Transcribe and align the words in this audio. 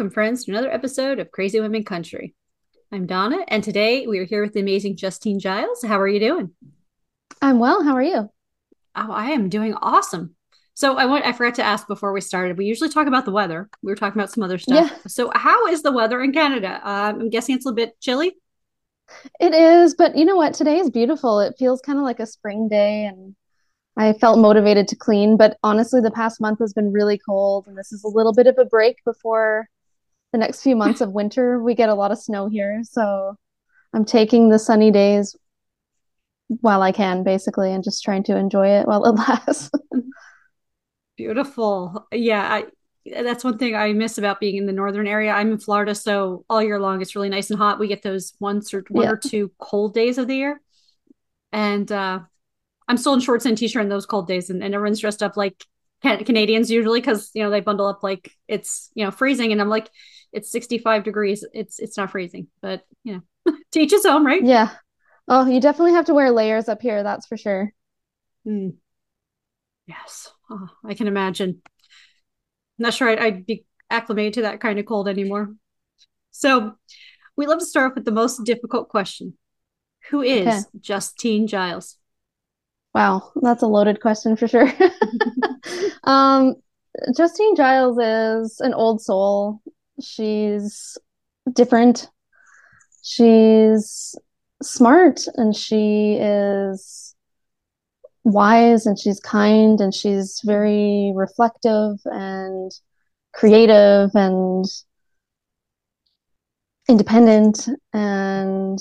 Welcome, 0.00 0.14
friends, 0.14 0.44
to 0.44 0.52
another 0.52 0.72
episode 0.72 1.18
of 1.18 1.30
Crazy 1.30 1.60
Women 1.60 1.84
Country. 1.84 2.34
I'm 2.90 3.04
Donna, 3.04 3.44
and 3.48 3.62
today 3.62 4.06
we 4.06 4.18
are 4.18 4.24
here 4.24 4.40
with 4.40 4.54
the 4.54 4.60
amazing 4.60 4.96
Justine 4.96 5.38
Giles. 5.38 5.84
How 5.84 6.00
are 6.00 6.08
you 6.08 6.18
doing? 6.18 6.52
I'm 7.42 7.58
well. 7.58 7.82
How 7.82 7.96
are 7.96 8.02
you? 8.02 8.30
Oh, 8.96 9.12
I 9.12 9.32
am 9.32 9.50
doing 9.50 9.74
awesome. 9.74 10.36
So 10.72 10.96
I 10.96 11.04
want 11.04 11.26
I 11.26 11.32
forgot 11.32 11.56
to 11.56 11.62
ask 11.62 11.86
before 11.86 12.14
we 12.14 12.22
started. 12.22 12.56
We 12.56 12.64
usually 12.64 12.88
talk 12.88 13.08
about 13.08 13.26
the 13.26 13.30
weather. 13.30 13.68
We 13.82 13.92
were 13.92 13.96
talking 13.96 14.18
about 14.18 14.32
some 14.32 14.42
other 14.42 14.56
stuff. 14.56 14.90
Yeah. 14.90 14.96
So 15.06 15.30
how 15.34 15.66
is 15.66 15.82
the 15.82 15.92
weather 15.92 16.22
in 16.22 16.32
Canada? 16.32 16.80
Um, 16.82 17.20
I'm 17.20 17.28
guessing 17.28 17.56
it's 17.56 17.66
a 17.66 17.68
little 17.68 17.76
bit 17.86 18.00
chilly. 18.00 18.38
It 19.38 19.52
is, 19.52 19.94
but 19.94 20.16
you 20.16 20.24
know 20.24 20.36
what? 20.36 20.54
Today 20.54 20.78
is 20.78 20.88
beautiful. 20.88 21.40
It 21.40 21.56
feels 21.58 21.82
kind 21.82 21.98
of 21.98 22.06
like 22.06 22.20
a 22.20 22.26
spring 22.26 22.70
day, 22.70 23.04
and 23.04 23.36
I 23.98 24.14
felt 24.14 24.38
motivated 24.38 24.88
to 24.88 24.96
clean, 24.96 25.36
but 25.36 25.58
honestly, 25.62 26.00
the 26.00 26.10
past 26.10 26.40
month 26.40 26.60
has 26.60 26.72
been 26.72 26.90
really 26.90 27.18
cold, 27.18 27.66
and 27.66 27.76
this 27.76 27.92
is 27.92 28.02
a 28.02 28.08
little 28.08 28.32
bit 28.32 28.46
of 28.46 28.56
a 28.56 28.64
break 28.64 28.96
before 29.04 29.68
the 30.32 30.38
next 30.38 30.62
few 30.62 30.76
months 30.76 31.00
of 31.00 31.12
winter. 31.12 31.62
We 31.62 31.74
get 31.74 31.88
a 31.88 31.94
lot 31.94 32.12
of 32.12 32.18
snow 32.18 32.48
here, 32.48 32.82
so 32.84 33.36
I'm 33.92 34.04
taking 34.04 34.48
the 34.48 34.58
sunny 34.58 34.90
days 34.90 35.36
while 36.48 36.82
I 36.82 36.92
can, 36.92 37.22
basically, 37.22 37.72
and 37.72 37.84
just 37.84 38.02
trying 38.02 38.24
to 38.24 38.36
enjoy 38.36 38.68
it 38.68 38.86
while 38.86 39.04
it 39.04 39.12
lasts. 39.28 39.70
Beautiful. 41.16 42.06
Yeah, 42.12 42.42
I, 42.42 42.64
that's 43.22 43.44
one 43.44 43.58
thing 43.58 43.74
I 43.74 43.92
miss 43.92 44.18
about 44.18 44.40
being 44.40 44.56
in 44.56 44.66
the 44.66 44.72
northern 44.72 45.06
area. 45.06 45.32
I'm 45.32 45.52
in 45.52 45.58
Florida, 45.58 45.94
so 45.94 46.44
all 46.48 46.62
year 46.62 46.80
long 46.80 47.00
it's 47.00 47.14
really 47.14 47.28
nice 47.28 47.50
and 47.50 47.58
hot. 47.58 47.78
We 47.78 47.88
get 47.88 48.02
those 48.02 48.34
once 48.40 48.74
or 48.74 48.84
one 48.88 49.04
yeah. 49.04 49.10
or 49.10 49.16
two 49.16 49.52
cold 49.58 49.94
days 49.94 50.18
of 50.18 50.28
the 50.28 50.36
year, 50.36 50.60
and 51.52 51.90
uh, 51.90 52.20
I'm 52.88 52.96
still 52.96 53.14
in 53.14 53.20
shorts 53.20 53.46
and 53.46 53.56
t-shirt 53.56 53.82
in 53.82 53.88
those 53.88 54.06
cold 54.06 54.28
days, 54.28 54.50
and, 54.50 54.62
and 54.62 54.74
everyone's 54.74 55.00
dressed 55.00 55.22
up 55.22 55.36
like 55.36 55.64
can- 56.02 56.24
Canadians 56.24 56.70
usually 56.70 57.00
because 57.00 57.30
you 57.34 57.42
know 57.42 57.50
they 57.50 57.60
bundle 57.60 57.86
up 57.86 58.02
like 58.02 58.32
it's 58.48 58.90
you 58.94 59.04
know 59.04 59.10
freezing, 59.10 59.52
and 59.52 59.60
I'm 59.60 59.68
like 59.68 59.90
it's 60.32 60.50
65 60.50 61.04
degrees. 61.04 61.44
It's 61.52 61.78
it's 61.78 61.96
not 61.96 62.10
freezing, 62.10 62.48
but 62.60 62.84
you 63.04 63.22
know, 63.46 63.54
teach 63.72 63.90
his 63.90 64.06
own, 64.06 64.24
right? 64.24 64.42
Yeah. 64.42 64.70
Oh, 65.28 65.46
you 65.46 65.60
definitely 65.60 65.92
have 65.92 66.06
to 66.06 66.14
wear 66.14 66.30
layers 66.30 66.68
up 66.68 66.82
here. 66.82 67.02
That's 67.02 67.26
for 67.26 67.36
sure. 67.36 67.72
Mm. 68.46 68.74
Yes, 69.86 70.30
oh, 70.50 70.68
I 70.84 70.94
can 70.94 71.06
imagine. 71.06 71.62
I'm 71.64 72.84
not 72.84 72.94
sure 72.94 73.08
I'd, 73.08 73.18
I'd 73.18 73.46
be 73.46 73.64
acclimated 73.90 74.34
to 74.34 74.42
that 74.42 74.60
kind 74.60 74.78
of 74.78 74.86
cold 74.86 75.08
anymore. 75.08 75.54
So, 76.30 76.74
we 77.36 77.46
love 77.46 77.58
to 77.58 77.66
start 77.66 77.90
off 77.90 77.94
with 77.96 78.04
the 78.04 78.12
most 78.12 78.44
difficult 78.44 78.88
question: 78.88 79.34
Who 80.10 80.22
is 80.22 80.46
okay. 80.46 80.60
Justine 80.80 81.46
Giles? 81.46 81.96
Wow, 82.94 83.30
that's 83.40 83.62
a 83.62 83.66
loaded 83.66 84.00
question 84.00 84.36
for 84.36 84.48
sure. 84.48 84.72
um, 86.04 86.56
Justine 87.16 87.56
Giles 87.56 87.98
is 87.98 88.60
an 88.60 88.74
old 88.74 89.00
soul. 89.00 89.60
She's 90.02 90.98
different. 91.52 92.08
She's 93.02 94.14
smart 94.62 95.20
and 95.36 95.56
she 95.56 96.18
is 96.20 97.14
wise 98.24 98.86
and 98.86 98.98
she's 98.98 99.20
kind 99.20 99.80
and 99.80 99.94
she's 99.94 100.40
very 100.44 101.12
reflective 101.14 101.98
and 102.04 102.70
creative 103.32 104.10
and 104.14 104.66
independent 106.88 107.68
and 107.92 108.78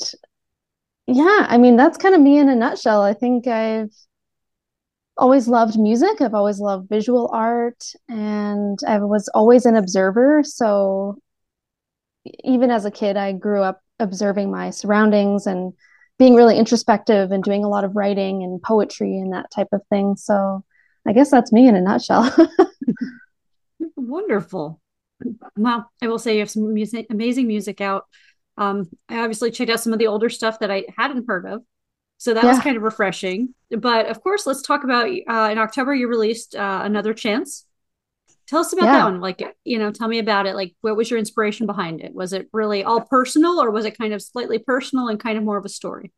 yeah, 1.11 1.47
I 1.49 1.57
mean, 1.57 1.75
that's 1.75 1.97
kind 1.97 2.13
of 2.13 2.21
me 2.21 2.37
in 2.37 2.49
a 2.49 2.55
nutshell. 2.55 3.01
I 3.01 3.13
think 3.13 3.47
I've 3.47 3.91
always 5.19 5.47
loved 5.47 5.77
music. 5.77 6.21
I've 6.21 6.33
always 6.33 6.59
loved 6.59 6.89
visual 6.89 7.29
art 7.31 7.83
and 8.07 8.79
I 8.87 8.97
was 8.99 9.27
always 9.33 9.65
an 9.65 9.75
observer. 9.75 10.41
So 10.43 11.19
even 12.43 12.71
as 12.71 12.85
a 12.85 12.91
kid, 12.91 13.17
I 13.17 13.33
grew 13.33 13.61
up 13.61 13.81
observing 13.99 14.49
my 14.49 14.69
surroundings 14.69 15.45
and 15.45 15.73
being 16.17 16.35
really 16.35 16.57
introspective 16.57 17.31
and 17.31 17.43
doing 17.43 17.63
a 17.63 17.69
lot 17.69 17.83
of 17.83 17.95
writing 17.95 18.43
and 18.43 18.61
poetry 18.61 19.17
and 19.17 19.33
that 19.33 19.51
type 19.51 19.67
of 19.73 19.81
thing. 19.89 20.15
So 20.15 20.63
I 21.05 21.13
guess 21.13 21.29
that's 21.29 21.51
me 21.51 21.67
in 21.67 21.75
a 21.75 21.81
nutshell. 21.81 22.33
Wonderful. 23.95 24.79
Well, 25.57 25.91
I 26.01 26.07
will 26.07 26.19
say 26.19 26.35
you 26.35 26.39
have 26.39 26.49
some 26.49 26.73
music, 26.73 27.07
amazing 27.09 27.47
music 27.47 27.81
out. 27.81 28.05
Um, 28.57 28.89
I 29.09 29.19
obviously 29.19 29.51
checked 29.51 29.69
out 29.69 29.81
some 29.81 29.93
of 29.93 29.99
the 29.99 30.07
older 30.07 30.29
stuff 30.29 30.59
that 30.59 30.71
I 30.71 30.85
hadn't 30.97 31.27
heard 31.27 31.45
of. 31.45 31.63
So 32.19 32.33
that 32.33 32.43
yeah. 32.43 32.51
was 32.51 32.59
kind 32.59 32.77
of 32.77 32.83
refreshing. 32.83 33.55
But 33.71 34.07
of 34.07 34.21
course, 34.21 34.45
let's 34.45 34.61
talk 34.61 34.83
about 34.83 35.07
uh, 35.07 35.49
in 35.51 35.57
October, 35.57 35.95
you 35.95 36.07
released 36.07 36.55
uh, 36.55 36.81
Another 36.83 37.13
Chance. 37.13 37.65
Tell 38.47 38.59
us 38.59 38.71
about 38.73 38.85
yeah. 38.85 38.91
that 38.97 39.05
one. 39.05 39.19
Like, 39.19 39.41
you 39.63 39.79
know, 39.79 39.91
tell 39.91 40.07
me 40.07 40.19
about 40.19 40.45
it. 40.45 40.55
Like, 40.55 40.75
what 40.81 40.95
was 40.95 41.09
your 41.09 41.17
inspiration 41.17 41.65
behind 41.65 42.01
it? 42.01 42.13
Was 42.13 42.33
it 42.33 42.47
really 42.53 42.83
all 42.83 43.01
personal 43.01 43.59
or 43.59 43.71
was 43.71 43.85
it 43.85 43.97
kind 43.97 44.13
of 44.13 44.21
slightly 44.21 44.59
personal 44.59 45.07
and 45.07 45.19
kind 45.19 45.37
of 45.37 45.43
more 45.43 45.57
of 45.57 45.65
a 45.65 45.69
story? 45.69 46.11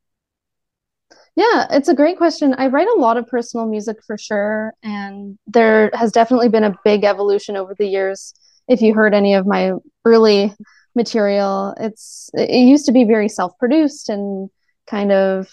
Yeah, 1.35 1.67
it's 1.69 1.87
a 1.87 1.95
great 1.95 2.17
question. 2.17 2.55
I 2.57 2.67
write 2.67 2.87
a 2.87 2.99
lot 2.99 3.17
of 3.17 3.27
personal 3.27 3.65
music 3.65 3.97
for 4.05 4.17
sure. 4.17 4.73
And 4.83 5.37
there 5.47 5.91
has 5.93 6.11
definitely 6.11 6.49
been 6.49 6.65
a 6.65 6.75
big 6.83 7.05
evolution 7.05 7.55
over 7.55 7.75
the 7.77 7.87
years. 7.87 8.33
If 8.67 8.81
you 8.81 8.93
heard 8.93 9.13
any 9.13 9.33
of 9.33 9.45
my 9.45 9.73
early 10.05 10.53
material. 10.95 11.75
It's 11.79 12.29
it 12.33 12.51
used 12.51 12.85
to 12.87 12.91
be 12.91 13.03
very 13.03 13.29
self-produced 13.29 14.09
and 14.09 14.49
kind 14.87 15.11
of 15.11 15.49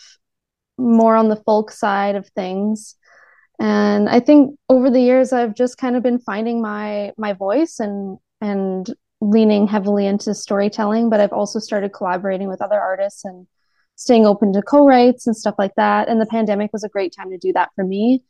more 0.78 1.16
on 1.16 1.28
the 1.28 1.36
folk 1.36 1.70
side 1.70 2.14
of 2.14 2.28
things. 2.28 2.96
And 3.60 4.08
I 4.08 4.20
think 4.20 4.56
over 4.68 4.90
the 4.90 5.00
years 5.00 5.32
I've 5.32 5.54
just 5.54 5.78
kind 5.78 5.96
of 5.96 6.02
been 6.02 6.20
finding 6.20 6.62
my 6.62 7.12
my 7.18 7.32
voice 7.32 7.80
and 7.80 8.18
and 8.40 8.88
leaning 9.20 9.66
heavily 9.66 10.06
into 10.06 10.34
storytelling, 10.34 11.10
but 11.10 11.20
I've 11.20 11.32
also 11.32 11.58
started 11.58 11.92
collaborating 11.92 12.48
with 12.48 12.62
other 12.62 12.80
artists 12.80 13.24
and 13.24 13.46
staying 13.96 14.26
open 14.26 14.52
to 14.52 14.62
co-writes 14.62 15.26
and 15.26 15.36
stuff 15.36 15.56
like 15.58 15.74
that. 15.74 16.08
And 16.08 16.20
the 16.20 16.26
pandemic 16.26 16.72
was 16.72 16.84
a 16.84 16.88
great 16.88 17.12
time 17.16 17.30
to 17.30 17.38
do 17.38 17.52
that 17.54 17.70
for 17.74 17.84
me. 17.84 18.22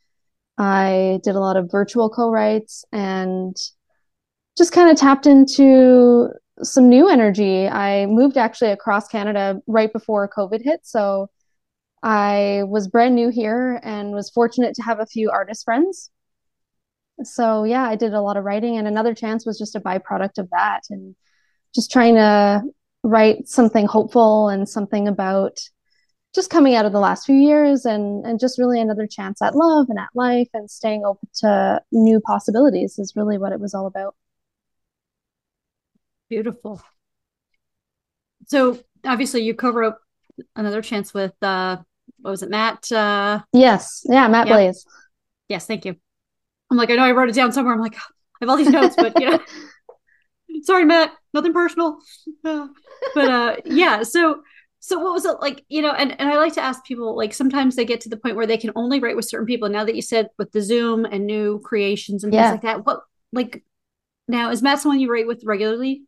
I 0.57 1.19
did 1.23 1.35
a 1.35 1.39
lot 1.39 1.57
of 1.57 1.69
virtual 1.71 2.09
co-writes 2.09 2.83
and 2.91 3.55
just 4.57 4.73
kind 4.73 4.89
of 4.89 4.97
tapped 4.97 5.27
into 5.27 6.29
some 6.63 6.89
new 6.89 7.07
energy. 7.07 7.67
I 7.67 8.07
moved 8.07 8.35
actually 8.35 8.71
across 8.71 9.07
Canada 9.07 9.61
right 9.67 9.93
before 9.93 10.27
COVID 10.27 10.63
hit. 10.63 10.81
So 10.83 11.29
I 12.01 12.63
was 12.65 12.87
brand 12.87 13.15
new 13.15 13.29
here 13.29 13.79
and 13.83 14.11
was 14.13 14.29
fortunate 14.29 14.75
to 14.75 14.83
have 14.83 14.99
a 14.99 15.05
few 15.05 15.29
artist 15.31 15.65
friends. 15.65 16.09
So 17.23 17.65
yeah, 17.65 17.83
I 17.83 17.95
did 17.95 18.13
a 18.13 18.21
lot 18.21 18.37
of 18.37 18.45
writing, 18.45 18.77
and 18.77 18.87
another 18.87 19.13
chance 19.13 19.45
was 19.45 19.57
just 19.57 19.75
a 19.75 19.81
byproduct 19.81 20.37
of 20.37 20.49
that, 20.51 20.83
and 20.89 21.15
just 21.75 21.91
trying 21.91 22.15
to 22.15 22.63
write 23.03 23.47
something 23.47 23.85
hopeful 23.85 24.49
and 24.49 24.67
something 24.67 25.07
about 25.07 25.59
just 26.35 26.49
coming 26.49 26.75
out 26.75 26.85
of 26.85 26.91
the 26.93 26.99
last 26.99 27.25
few 27.25 27.35
years 27.35 27.85
and 27.85 28.25
and 28.25 28.39
just 28.39 28.59
really 28.59 28.79
another 28.79 29.07
chance 29.07 29.41
at 29.41 29.55
love 29.55 29.87
and 29.89 29.99
at 29.99 30.09
life 30.15 30.49
and 30.53 30.69
staying 30.69 31.03
open 31.05 31.27
to 31.33 31.81
new 31.91 32.19
possibilities 32.21 32.99
is 32.99 33.13
really 33.15 33.37
what 33.37 33.51
it 33.51 33.59
was 33.59 33.73
all 33.73 33.87
about. 33.87 34.15
Beautiful. 36.29 36.81
So 38.47 38.79
obviously 39.05 39.43
you 39.43 39.53
co-wrote 39.53 39.95
another 40.55 40.81
chance 40.81 41.13
with 41.13 41.33
uh 41.41 41.77
what 42.19 42.31
was 42.31 42.43
it, 42.43 42.49
Matt? 42.49 42.91
Uh 42.91 43.41
Yes. 43.53 44.05
Yeah, 44.09 44.27
Matt 44.27 44.47
yeah. 44.47 44.53
Blaze. 44.53 44.85
Yes, 45.47 45.65
thank 45.65 45.85
you. 45.85 45.95
I'm 46.71 46.77
like, 46.77 46.91
I 46.91 46.95
know 46.95 47.03
I 47.03 47.11
wrote 47.11 47.29
it 47.29 47.35
down 47.35 47.51
somewhere. 47.51 47.73
I'm 47.73 47.81
like, 47.81 47.95
I 47.95 47.99
have 48.41 48.49
all 48.49 48.57
these 48.57 48.69
notes, 48.69 48.95
but 48.95 49.19
you 49.19 49.29
know 49.29 49.39
sorry, 50.63 50.85
Matt, 50.85 51.11
nothing 51.33 51.53
personal. 51.53 51.99
but 52.43 52.69
uh 53.17 53.55
yeah, 53.65 54.03
so 54.03 54.41
so 54.81 54.97
what 54.97 55.13
was 55.13 55.25
it 55.25 55.37
like, 55.41 55.65
you 55.67 55.81
know, 55.81 55.91
and, 55.91 56.19
and 56.19 56.29
I 56.29 56.37
like 56.37 56.53
to 56.53 56.61
ask 56.61 56.83
people 56.85 57.15
like 57.15 57.33
sometimes 57.33 57.75
they 57.75 57.85
get 57.85 58.01
to 58.01 58.09
the 58.09 58.17
point 58.17 58.35
where 58.35 58.47
they 58.47 58.57
can 58.57 58.71
only 58.75 58.99
write 58.99 59.15
with 59.15 59.25
certain 59.25 59.45
people. 59.45 59.67
Now 59.67 59.83
that 59.83 59.95
you 59.95 60.01
said 60.01 60.29
with 60.37 60.51
the 60.51 60.61
Zoom 60.61 61.05
and 61.05 61.25
new 61.25 61.59
creations 61.59 62.23
and 62.23 62.33
yeah. 62.33 62.51
things 62.51 62.53
like 62.53 62.61
that, 62.61 62.85
what 62.85 63.01
like 63.33 63.63
now 64.27 64.51
is 64.51 64.61
Matt 64.61 64.79
someone 64.79 64.99
you 64.99 65.11
write 65.11 65.27
with 65.27 65.43
regularly? 65.43 66.03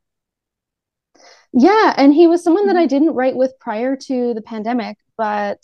Yeah, 1.53 1.93
and 1.97 2.13
he 2.13 2.27
was 2.27 2.43
someone 2.43 2.67
that 2.67 2.77
I 2.77 2.81
mm-hmm. 2.81 2.87
didn't 2.87 3.13
write 3.13 3.35
with 3.35 3.59
prior 3.59 3.97
to 3.97 4.33
the 4.33 4.41
pandemic, 4.41 4.97
but 5.21 5.61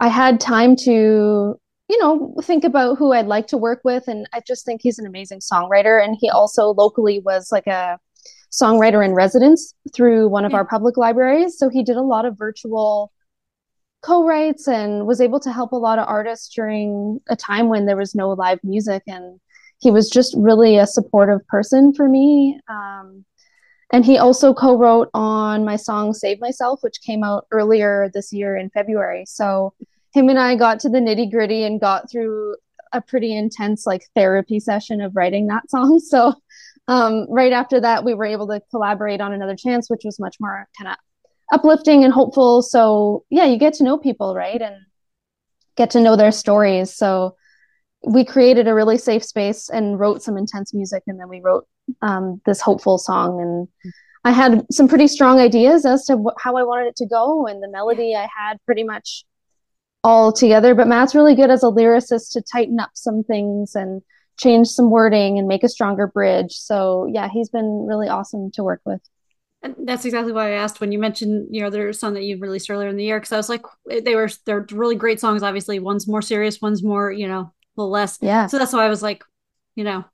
I 0.00 0.08
had 0.08 0.40
time 0.40 0.74
to 0.84 1.60
you 1.90 1.98
know, 1.98 2.34
think 2.42 2.64
about 2.64 2.96
who 2.96 3.12
I'd 3.12 3.26
like 3.26 3.46
to 3.48 3.58
work 3.58 3.82
with. 3.84 4.08
And 4.08 4.26
I 4.32 4.40
just 4.46 4.64
think 4.64 4.80
he's 4.82 4.98
an 4.98 5.06
amazing 5.06 5.40
songwriter. 5.40 6.02
And 6.02 6.16
he 6.18 6.30
also 6.30 6.68
locally 6.68 7.20
was 7.20 7.52
like 7.52 7.66
a 7.66 7.98
songwriter 8.50 9.04
in 9.04 9.12
residence 9.12 9.74
through 9.94 10.28
one 10.28 10.46
of 10.46 10.52
yeah. 10.52 10.58
our 10.58 10.64
public 10.64 10.96
libraries. 10.96 11.58
So 11.58 11.68
he 11.68 11.82
did 11.82 11.96
a 11.96 12.02
lot 12.02 12.24
of 12.24 12.38
virtual 12.38 13.12
co-writes 14.02 14.66
and 14.66 15.06
was 15.06 15.20
able 15.20 15.40
to 15.40 15.52
help 15.52 15.72
a 15.72 15.76
lot 15.76 15.98
of 15.98 16.08
artists 16.08 16.54
during 16.54 17.20
a 17.28 17.36
time 17.36 17.68
when 17.68 17.84
there 17.84 17.96
was 17.98 18.14
no 18.14 18.30
live 18.30 18.60
music 18.62 19.02
and 19.06 19.38
he 19.78 19.90
was 19.90 20.08
just 20.08 20.34
really 20.38 20.78
a 20.78 20.86
supportive 20.86 21.46
person 21.48 21.92
for 21.92 22.08
me 22.08 22.58
um, 22.68 23.24
and 23.92 24.04
he 24.04 24.18
also 24.18 24.52
co-wrote 24.52 25.08
on 25.14 25.64
my 25.64 25.76
song 25.76 26.12
save 26.12 26.40
myself 26.40 26.80
which 26.82 27.00
came 27.02 27.22
out 27.22 27.46
earlier 27.50 28.10
this 28.14 28.32
year 28.32 28.56
in 28.56 28.70
february 28.70 29.24
so 29.26 29.72
him 30.12 30.28
and 30.28 30.38
i 30.38 30.54
got 30.54 30.80
to 30.80 30.88
the 30.88 30.98
nitty 30.98 31.30
gritty 31.30 31.64
and 31.64 31.80
got 31.80 32.10
through 32.10 32.56
a 32.92 33.00
pretty 33.00 33.36
intense 33.36 33.86
like 33.86 34.06
therapy 34.14 34.60
session 34.60 35.00
of 35.00 35.14
writing 35.16 35.46
that 35.46 35.68
song 35.70 35.98
so 36.04 36.34
um, 36.86 37.26
right 37.30 37.52
after 37.52 37.80
that 37.80 38.04
we 38.04 38.12
were 38.12 38.26
able 38.26 38.46
to 38.46 38.60
collaborate 38.70 39.20
on 39.20 39.32
another 39.32 39.56
chance 39.56 39.88
which 39.88 40.02
was 40.04 40.20
much 40.20 40.36
more 40.38 40.68
kind 40.78 40.90
of 40.90 40.96
uplifting 41.52 42.04
and 42.04 42.12
hopeful. 42.12 42.62
So 42.62 43.24
yeah, 43.30 43.44
you 43.44 43.58
get 43.58 43.74
to 43.74 43.84
know 43.84 43.98
people, 43.98 44.34
right? 44.34 44.60
And 44.60 44.76
get 45.76 45.90
to 45.90 46.00
know 46.00 46.16
their 46.16 46.32
stories. 46.32 46.94
So 46.94 47.36
we 48.06 48.24
created 48.24 48.68
a 48.68 48.74
really 48.74 48.98
safe 48.98 49.24
space 49.24 49.68
and 49.68 49.98
wrote 49.98 50.22
some 50.22 50.36
intense 50.36 50.74
music 50.74 51.02
and 51.06 51.18
then 51.18 51.28
we 51.28 51.40
wrote 51.40 51.66
um, 52.02 52.40
this 52.46 52.60
hopeful 52.60 52.98
song 52.98 53.40
and 53.40 53.92
i 54.24 54.30
had 54.30 54.64
some 54.70 54.88
pretty 54.88 55.06
strong 55.06 55.38
ideas 55.38 55.84
as 55.84 56.04
to 56.06 56.16
wh- 56.16 56.42
how 56.42 56.56
i 56.56 56.62
wanted 56.62 56.86
it 56.86 56.96
to 56.96 57.06
go 57.06 57.46
and 57.46 57.62
the 57.62 57.68
melody 57.68 58.14
i 58.14 58.28
had 58.36 58.58
pretty 58.66 58.84
much 58.84 59.24
all 60.02 60.32
together 60.32 60.74
but 60.74 60.88
matt's 60.88 61.14
really 61.14 61.34
good 61.34 61.50
as 61.50 61.62
a 61.62 61.66
lyricist 61.66 62.32
to 62.32 62.42
tighten 62.42 62.80
up 62.80 62.90
some 62.94 63.22
things 63.22 63.74
and 63.74 64.02
change 64.38 64.66
some 64.66 64.90
wording 64.90 65.38
and 65.38 65.46
make 65.46 65.62
a 65.62 65.68
stronger 65.68 66.06
bridge 66.06 66.52
so 66.52 67.06
yeah 67.12 67.28
he's 67.32 67.48
been 67.48 67.86
really 67.86 68.08
awesome 68.08 68.50
to 68.50 68.62
work 68.62 68.80
with 68.84 69.00
and 69.64 69.74
that's 69.88 70.04
exactly 70.04 70.32
why 70.32 70.48
I 70.48 70.56
asked 70.56 70.80
when 70.80 70.92
you 70.92 70.98
mentioned, 70.98 71.48
you 71.50 71.62
know, 71.62 71.70
there's 71.70 71.98
song 71.98 72.12
that 72.14 72.22
you 72.22 72.38
released 72.38 72.68
earlier 72.68 72.88
in 72.90 72.96
the 72.96 73.04
year 73.04 73.18
because 73.18 73.32
I 73.32 73.38
was 73.38 73.48
like, 73.48 73.62
they 73.86 74.14
were 74.14 74.28
they're 74.44 74.66
really 74.70 74.94
great 74.94 75.20
songs. 75.20 75.42
Obviously, 75.42 75.78
one's 75.78 76.06
more 76.06 76.20
serious, 76.20 76.60
one's 76.60 76.82
more, 76.82 77.10
you 77.10 77.26
know, 77.26 77.40
a 77.40 77.52
little 77.74 77.90
less. 77.90 78.18
Yeah. 78.20 78.46
So 78.46 78.58
that's 78.58 78.74
why 78.74 78.84
I 78.84 78.90
was 78.90 79.02
like, 79.02 79.24
you 79.74 79.84
know, 79.84 80.04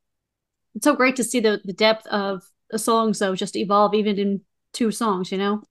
it's 0.74 0.84
so 0.84 0.94
great 0.94 1.16
to 1.16 1.24
see 1.24 1.40
the 1.40 1.60
the 1.64 1.72
depth 1.72 2.06
of 2.06 2.42
the 2.70 2.78
songs 2.78 3.18
though 3.18 3.34
just 3.34 3.56
evolve 3.56 3.94
even 3.94 4.18
in 4.18 4.40
two 4.72 4.90
songs, 4.90 5.32
you 5.32 5.38
know. 5.38 5.62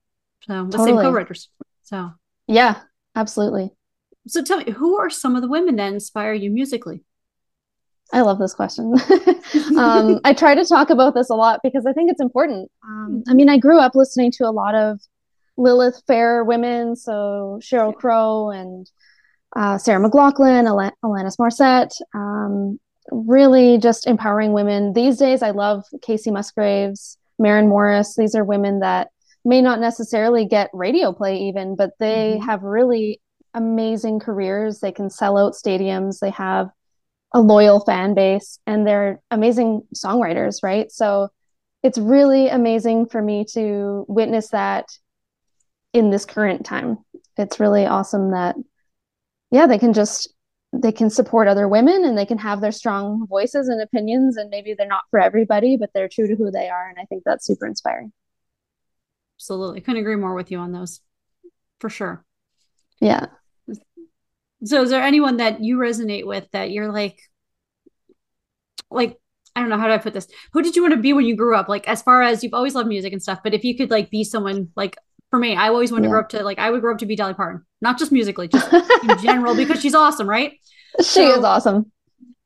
So 0.42 0.66
the 0.66 0.78
totally. 0.78 0.90
same 0.90 0.98
co-writers. 0.98 1.50
So 1.84 2.12
yeah, 2.48 2.81
absolutely. 3.16 3.72
So 4.28 4.44
tell 4.44 4.57
me, 4.57 4.72
who 4.72 4.98
are 4.98 5.10
some 5.10 5.36
of 5.36 5.42
the 5.42 5.48
women 5.48 5.78
that 5.78 5.94
inspire 5.94 6.34
you 6.34 6.51
musically? 6.51 7.04
I 8.12 8.22
love 8.22 8.40
this 8.40 8.54
question. 8.54 8.96
um, 9.78 10.19
I 10.25 10.34
try 10.36 10.56
to 10.56 10.66
talk 10.66 10.90
about 10.90 11.13
this 11.13 11.30
a 11.30 11.36
lot 11.36 11.60
because 11.63 11.86
I 11.86 11.94
think 11.94 12.12
it's 12.12 12.22
important. 12.22 12.72
Um, 12.84 13.24
I 13.28 13.34
mean, 13.34 13.50
I 13.50 13.57
grew 13.57 13.80
up 13.80 13.96
listening 13.96 14.31
to 14.34 14.48
a 14.48 14.51
lot 14.51 14.75
of 14.75 15.00
Lilith 15.57 16.01
Fair 16.07 16.44
women, 16.44 16.96
so 16.96 17.60
Sheryl 17.62 17.94
Crow 17.94 18.50
and 18.50 18.90
uh, 19.56 19.78
Sarah 19.78 20.00
McLachlan, 20.00 20.68
Al- 20.68 20.92
Alanis 21.04 21.38
Morissette, 21.38 21.94
um, 22.16 22.80
really 23.12 23.78
just 23.78 24.08
empowering 24.08 24.54
women. 24.54 24.94
These 24.94 25.18
days, 25.18 25.42
I 25.42 25.52
love 25.52 25.86
Kacey 26.02 26.32
Musgraves, 26.32 27.18
Maren 27.38 27.68
Morris. 27.68 28.16
These 28.16 28.36
are 28.36 28.44
women 28.44 28.80
that 28.80 29.10
may 29.46 29.62
not 29.62 29.80
necessarily 29.80 30.46
get 30.46 30.70
radio 30.74 31.14
play, 31.14 31.38
even, 31.48 31.76
but 31.76 31.92
they 32.00 32.36
mm-hmm. 32.36 32.46
have 32.46 32.64
really 32.64 33.22
amazing 33.54 34.20
careers. 34.20 34.80
They 34.80 34.92
can 34.92 35.10
sell 35.10 35.38
out 35.38 35.54
stadiums. 35.54 36.20
They 36.20 36.32
have 36.32 36.70
a 37.34 37.42
loyal 37.42 37.80
fan 37.82 38.14
base 38.14 38.60
and 38.66 38.86
they're 38.86 39.22
amazing 39.32 39.82
songwriters, 39.96 40.64
right? 40.64 40.92
So 40.92 41.30
it's 41.84 41.98
really 41.98 42.50
amazing 42.50 43.08
for 43.08 43.22
me 43.22 43.46
to 43.54 44.06
witness 44.08 44.50
that 44.50 44.88
in 45.94 46.10
this 46.10 46.26
current 46.26 46.66
time. 46.66 46.98
It's 47.38 47.60
really 47.60 47.86
awesome 47.86 48.32
that 48.32 48.56
yeah, 49.52 49.66
they 49.66 49.80
can 49.80 49.94
just 49.94 50.34
they 50.71 50.92
can 50.92 51.10
support 51.10 51.48
other 51.48 51.68
women 51.68 52.06
and 52.06 52.18
they 52.18 52.25
can 52.25 52.38
have 52.38 52.62
their 52.62 52.71
strong 52.71 53.25
voices 53.27 53.68
and 53.68 53.81
opinions 53.81 54.38
and 54.38 54.50
maybe 54.50 54.74
they're 54.74 54.88
not 54.88 55.04
for 55.10 55.19
everybody, 55.19 55.77
but 55.77 55.89
they're 55.94 56.10
true 56.10 56.27
to 56.27 56.36
who 56.36 56.51
they 56.51 56.69
are 56.69 56.89
and 56.89 56.98
I 57.00 57.06
think 57.06 57.24
that's 57.25 57.45
super 57.45 57.66
inspiring. 57.66 58.12
Absolutely. 59.38 59.81
Couldn't 59.81 60.01
agree 60.01 60.16
more 60.16 60.36
with 60.36 60.51
you 60.51 60.60
on 60.60 60.71
those. 60.71 61.01
For 61.80 61.89
sure. 61.89 62.24
Yeah. 63.00 63.27
So 64.63 64.83
is 64.83 64.89
there 64.89 65.01
anyone 65.01 65.38
that 65.38 65.63
you 65.63 65.77
resonate 65.77 66.27
with 66.27 66.48
that 66.51 66.72
you're 66.72 66.92
like 66.92 67.19
like 68.92 69.18
I 69.56 69.62
don't 69.62 69.69
know 69.69 69.77
how 69.77 69.88
do 69.88 69.94
I 69.94 69.98
put 69.98 70.13
this? 70.13 70.27
Who 70.54 70.62
did 70.62 70.75
you 70.75 70.81
want 70.83 70.94
to 70.94 71.01
be 71.01 71.13
when 71.13 71.25
you 71.25 71.36
grew 71.36 71.56
up? 71.56 71.69
Like 71.69 71.88
as 71.88 72.01
far 72.01 72.22
as 72.22 72.44
you've 72.44 72.54
always 72.54 72.75
loved 72.75 72.89
music 72.89 73.13
and 73.13 73.22
stuff, 73.22 73.39
but 73.44 73.54
if 73.54 73.63
you 73.63 73.75
could 73.75 73.89
like 73.89 74.10
be 74.10 74.24
someone 74.24 74.69
like 74.75 74.98
for 75.30 75.40
me, 75.40 75.56
I 75.56 75.68
always 75.68 75.92
wanted 75.92 76.04
yeah. 76.04 76.08
to 76.08 76.12
grow 76.12 76.20
up 76.22 76.30
to 76.30 76.44
like 76.44 76.60
I 76.60 76.70
would 76.70 76.81
grow 76.81 76.94
up 76.94 77.00
to 77.00 77.06
be 77.06 77.16
Dolly 77.16 77.34
Parton, 77.34 77.66
not 77.81 78.00
just 78.00 78.12
musically, 78.12 78.48
just 78.48 78.72
in 79.04 79.18
general 79.20 79.56
because 79.56 79.81
she's 79.81 79.96
awesome, 79.96 80.30
right? 80.30 80.54
She 81.00 81.04
so, 81.04 81.38
is 81.38 81.44
awesome. 81.44 81.92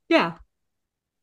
Yeah. 0.10 0.34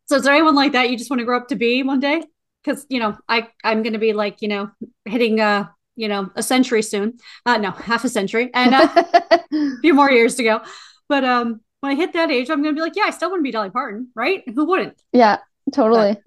So 0.07 0.17
is 0.17 0.25
there 0.25 0.35
anyone 0.35 0.55
like 0.55 0.73
that 0.73 0.91
you 0.91 0.97
just 0.97 1.11
want 1.11 1.21
to 1.21 1.25
grow 1.25 1.37
up 1.37 1.49
to 1.49 1.57
be 1.57 1.83
one 1.83 2.01
day? 2.01 2.23
Because 2.65 2.87
you 2.89 2.99
know, 2.99 3.17
I 3.29 3.49
I'm 3.62 3.83
gonna 3.83 3.99
be 3.99 4.12
like 4.12 4.43
you 4.43 4.49
know 4.49 4.71
hitting 5.05 5.41
uh 5.41 5.69
you 6.01 6.09
know, 6.09 6.31
a 6.35 6.43
century 6.43 6.83
soon. 6.83 7.19
Uh, 7.45 7.59
no, 7.59 7.71
half 7.73 8.05
a 8.05 8.09
century 8.09 8.51
and 8.55 8.75
uh, 8.75 8.89
a 9.31 9.41
few 9.83 9.93
more 9.93 10.11
years 10.11 10.35
to 10.37 10.43
go. 10.43 10.63
But 11.11 11.25
um, 11.25 11.61
when 11.81 11.93
I 11.93 11.95
hit 11.95 12.15
that 12.15 12.31
age, 12.31 12.49
I'm 12.49 12.63
going 12.63 12.75
to 12.75 12.79
be 12.79 12.83
like, 12.83 12.97
yeah, 12.97 13.05
I 13.05 13.11
still 13.11 13.29
want 13.29 13.41
to 13.41 13.45
be 13.45 13.51
Dolly 13.51 13.69
Parton, 13.69 14.09
right? 14.15 14.43
Who 14.55 14.65
wouldn't? 14.65 15.01
Yeah, 15.13 15.39
totally. 15.73 16.15
But, 16.15 16.23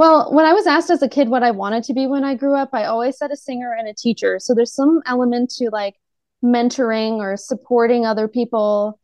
well, 0.00 0.32
when 0.32 0.46
I 0.46 0.54
was 0.54 0.66
asked 0.66 0.88
as 0.88 1.02
a 1.02 1.10
kid 1.10 1.28
what 1.28 1.42
I 1.42 1.50
wanted 1.50 1.84
to 1.84 1.92
be 1.92 2.06
when 2.06 2.24
I 2.24 2.34
grew 2.34 2.56
up, 2.56 2.70
I 2.72 2.84
always 2.84 3.18
said 3.18 3.30
a 3.32 3.36
singer 3.36 3.76
and 3.78 3.86
a 3.86 3.92
teacher. 3.92 4.38
So 4.40 4.54
there's 4.54 4.74
some 4.74 5.02
element 5.04 5.50
to 5.58 5.68
like 5.70 5.96
mentoring 6.42 7.18
or 7.18 7.36
supporting 7.36 8.06
other 8.06 8.26
people. 8.26 8.98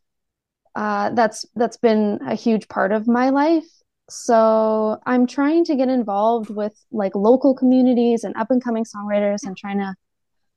Uh, 0.75 1.11
that's 1.11 1.45
that's 1.55 1.77
been 1.77 2.19
a 2.27 2.35
huge 2.35 2.67
part 2.69 2.93
of 2.93 3.07
my 3.07 3.29
life 3.29 3.67
so 4.09 5.01
i'm 5.05 5.27
trying 5.27 5.65
to 5.65 5.75
get 5.75 5.89
involved 5.89 6.49
with 6.49 6.75
like 6.93 7.13
local 7.17 7.55
communities 7.57 8.23
and 8.23 8.37
up 8.37 8.51
and 8.51 8.63
coming 8.63 8.85
songwriters 8.85 9.43
and 9.43 9.57
trying 9.57 9.79
to 9.79 9.93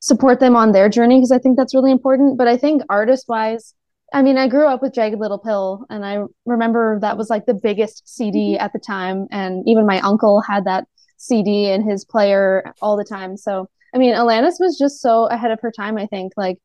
support 0.02 0.40
them 0.40 0.56
on 0.56 0.72
their 0.72 0.88
journey 0.88 1.18
because 1.18 1.32
i 1.32 1.40
think 1.40 1.58
that's 1.58 1.74
really 1.74 1.90
important 1.90 2.38
but 2.38 2.48
i 2.48 2.56
think 2.56 2.84
artist 2.90 3.26
wise 3.28 3.74
i 4.14 4.22
mean 4.22 4.38
i 4.38 4.48
grew 4.48 4.68
up 4.68 4.82
with 4.82 4.94
jagged 4.94 5.20
little 5.20 5.38
pill 5.38 5.86
and 5.90 6.06
i 6.06 6.20
remember 6.46 7.00
that 7.00 7.18
was 7.18 7.30
like 7.30 7.46
the 7.46 7.54
biggest 7.54 8.08
cd 8.08 8.54
mm-hmm. 8.54 8.64
at 8.64 8.74
the 8.74 8.80
time 8.80 9.28
and 9.31 9.68
even 9.68 9.86
my 9.86 10.00
uncle 10.02 10.42
had 10.42 10.66
that 10.66 10.86
cd 11.18 11.72
in 11.72 11.88
his 11.88 12.06
player 12.06 12.74
all 12.81 12.98
the 12.98 13.04
time 13.04 13.36
so 13.38 13.69
i 13.94 13.98
mean 13.98 14.14
alanis 14.14 14.60
was 14.60 14.78
just 14.78 15.02
so 15.02 15.26
ahead 15.26 15.52
of 15.52 15.60
her 15.62 15.72
time 15.72 15.98
i 15.98 16.06
think 16.06 16.33
like 16.38 16.57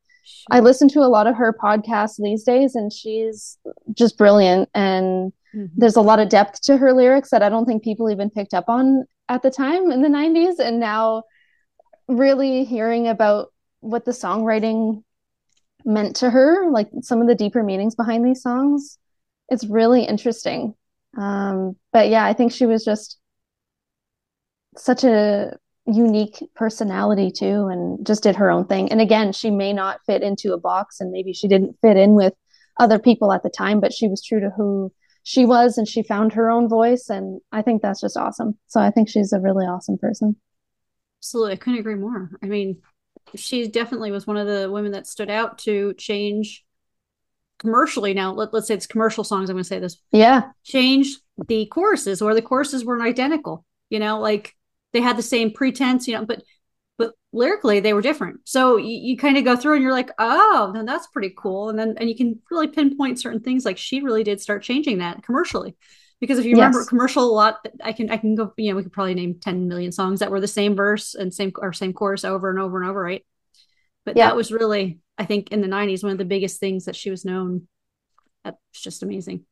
I 0.50 0.61
listen 0.61 0.88
to 0.88 1.00
a 1.00 1.12
lot 1.12 1.26
of 1.26 1.37
her 1.37 1.52
podcasts 1.52 2.14
these 2.16 2.45
days, 2.45 2.75
and 2.75 2.90
she's 2.90 3.59
just 3.92 4.16
brilliant. 4.16 4.71
And 4.75 5.35
Mm-hmm. 5.54 5.78
There's 5.78 5.97
a 5.97 6.00
lot 6.00 6.18
of 6.18 6.28
depth 6.28 6.62
to 6.62 6.76
her 6.76 6.92
lyrics 6.92 7.30
that 7.30 7.42
I 7.42 7.49
don't 7.49 7.66
think 7.66 7.85
people 7.85 8.11
even 8.11 8.30
picked 8.30 8.54
up 8.54 8.68
on 8.68 9.04
at 9.28 9.42
the 9.42 9.50
time 9.50 9.90
in 9.90 10.02
the 10.02 10.09
90s. 10.09 10.59
And 10.59 10.80
now, 10.80 11.25
really 12.09 12.64
hearing 12.64 13.09
about 13.09 13.52
what 13.80 14.04
the 14.04 14.11
songwriting 14.11 15.02
meant 15.85 16.17
to 16.17 16.31
her, 16.31 16.71
like 16.71 16.88
some 17.03 17.21
of 17.21 17.29
the 17.29 17.35
deeper 17.35 17.62
meanings 17.62 17.95
behind 17.95 18.25
these 18.25 18.43
songs, 18.43 18.99
it's 19.49 19.67
really 19.67 20.05
interesting. 20.05 20.75
Um, 21.17 21.76
but 21.93 22.09
yeah, 22.09 22.25
I 22.25 22.33
think 22.33 22.53
she 22.53 22.67
was 22.67 22.85
just 22.85 23.19
such 24.76 25.05
a 25.05 25.57
unique 25.87 26.43
personality 26.55 27.31
too 27.31 27.69
and 27.69 28.05
just 28.07 28.23
did 28.23 28.37
her 28.37 28.50
own 28.50 28.67
thing. 28.67 28.91
And 28.91 29.00
again 29.00 29.33
she 29.33 29.50
may 29.50 29.73
not 29.73 30.00
fit 30.07 30.23
into 30.23 30.55
a 30.55 30.59
box 30.59 31.00
and 31.00 31.12
maybe 31.12 31.33
she 31.33 31.47
didn't 31.47 31.76
fit 31.83 31.97
in 31.97 32.14
with 32.14 32.33
other 32.81 32.99
people 32.99 33.33
at 33.33 33.43
the 33.43 33.50
time 33.50 33.81
but 33.81 33.93
she 33.93 34.09
was 34.09 34.25
true 34.25 34.41
to 34.41 34.50
who 34.57 34.91
she 35.23 35.45
was 35.45 35.79
and 35.79 35.87
she 35.87 36.03
found 36.03 36.33
her 36.33 36.50
own 36.50 36.69
voice 36.69 37.09
and 37.09 37.41
i 37.53 37.62
think 37.62 37.83
that's 37.83 38.00
just 38.00 38.17
awesome. 38.17 38.59
So 38.67 38.81
i 38.81 38.91
think 38.91 39.09
she's 39.09 39.33
a 39.33 39.41
really 39.41 39.67
awesome 39.67 39.99
person. 39.99 40.37
Absolutely. 41.21 41.53
I 41.53 41.57
couldn't 41.57 41.81
agree 41.81 41.95
more. 41.95 42.31
I 42.43 42.47
mean 42.47 42.79
she 43.38 43.69
definitely 43.69 44.11
was 44.11 44.26
one 44.26 44.37
of 44.37 44.47
the 44.47 44.71
women 44.71 44.93
that 44.93 45.07
stood 45.07 45.31
out 45.31 45.59
to 45.59 45.95
change 45.95 46.64
commercially 47.59 48.14
now 48.14 48.33
let, 48.33 48.53
let's 48.53 48.67
say 48.67 48.75
it's 48.75 48.87
commercial 48.87 49.25
songs 49.25 49.49
i'm 49.49 49.55
going 49.55 49.62
to 49.62 49.69
say 49.69 49.79
this 49.79 49.99
yeah 50.12 50.50
change 50.64 51.17
the 51.49 51.67
choruses 51.67 52.21
or 52.21 52.35
the 52.35 52.43
choruses 52.43 52.85
weren't 52.85 53.03
identical 53.03 53.64
you 53.91 53.99
know 53.99 54.21
like 54.21 54.55
they 54.93 55.00
had 55.00 55.17
the 55.17 55.23
same 55.23 55.53
pretense 55.53 56.07
you 56.09 56.14
know 56.14 56.25
but 56.25 56.43
but 56.97 57.14
lyrically 57.33 57.81
they 57.81 57.93
were 57.93 58.03
different. 58.03 58.41
So 58.45 58.76
you, 58.76 58.97
you 58.97 59.17
kind 59.17 59.37
of 59.37 59.45
go 59.45 59.57
through 59.57 59.75
and 59.75 59.83
you're 59.83 59.93
like, 59.93 60.11
oh, 60.19 60.71
then 60.75 60.85
that's 60.85 61.07
pretty 61.09 61.33
cool. 61.37 61.69
And 61.69 61.79
then 61.79 61.95
and 61.99 62.09
you 62.09 62.17
can 62.17 62.41
really 62.50 62.69
pinpoint 62.69 63.21
certain 63.21 63.41
things. 63.41 63.64
Like 63.64 63.79
she 63.79 64.00
really 64.00 64.25
did 64.25 64.41
start 64.41 64.62
changing 64.62 64.99
that 64.99 65.23
commercially. 65.23 65.76
Because 66.25 66.38
if 66.38 66.47
you 66.47 66.52
yes. 66.52 66.57
remember 66.57 66.87
commercial 66.87 67.23
a 67.23 67.31
lot, 67.31 67.59
I 67.83 67.93
can 67.93 68.11
I 68.11 68.16
can 68.16 68.35
go, 68.35 68.50
you 68.57 68.71
know, 68.71 68.76
we 68.76 68.83
could 68.83 68.95
probably 68.95 69.12
name 69.12 69.38
10 69.43 69.69
million 69.69 69.93
songs 69.93 70.21
that 70.21 70.31
were 70.31 70.40
the 70.40 70.49
same 70.49 70.75
verse 70.75 71.14
and 71.14 71.35
same 71.35 71.52
or 71.59 71.75
same 71.75 71.93
chorus 71.93 72.25
over 72.25 72.49
and 72.49 72.59
over 72.59 72.81
and 72.81 72.88
over, 72.88 73.02
right? 73.02 73.23
But 74.07 74.16
yeah. 74.16 74.28
that 74.28 74.37
was 74.37 74.50
really 74.50 75.00
I 75.19 75.26
think 75.26 75.52
in 75.52 75.61
the 75.61 75.69
90s, 75.69 76.02
one 76.02 76.12
of 76.12 76.19
the 76.19 76.25
biggest 76.25 76.61
things 76.61 76.87
that 76.87 76.97
she 76.97 77.11
was 77.11 77.26
known. 77.26 77.69
That's 78.43 78.57
just 78.73 79.02
amazing. 79.02 79.45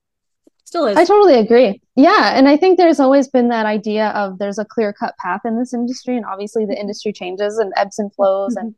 Still 0.65 0.87
is. 0.87 0.97
I 0.97 1.05
totally 1.05 1.35
agree. 1.35 1.83
Yeah. 1.95 2.33
And 2.35 2.49
I 2.49 2.57
think 2.57 2.79
there's 2.79 3.01
always 3.01 3.29
been 3.29 3.49
that 3.51 3.67
idea 3.67 4.09
of 4.09 4.39
there's 4.39 4.59
a 4.59 4.65
clear 4.65 4.95
cut 4.95 5.15
path 5.19 5.43
in 5.45 5.59
this 5.59 5.75
industry. 5.75 6.17
And 6.17 6.25
obviously 6.25 6.65
the 6.65 6.81
industry 6.81 7.13
changes 7.13 7.59
and 7.59 7.71
ebbs 7.77 7.99
and 7.99 8.11
flows. 8.15 8.57
Mm-hmm. 8.57 8.67
And 8.67 8.75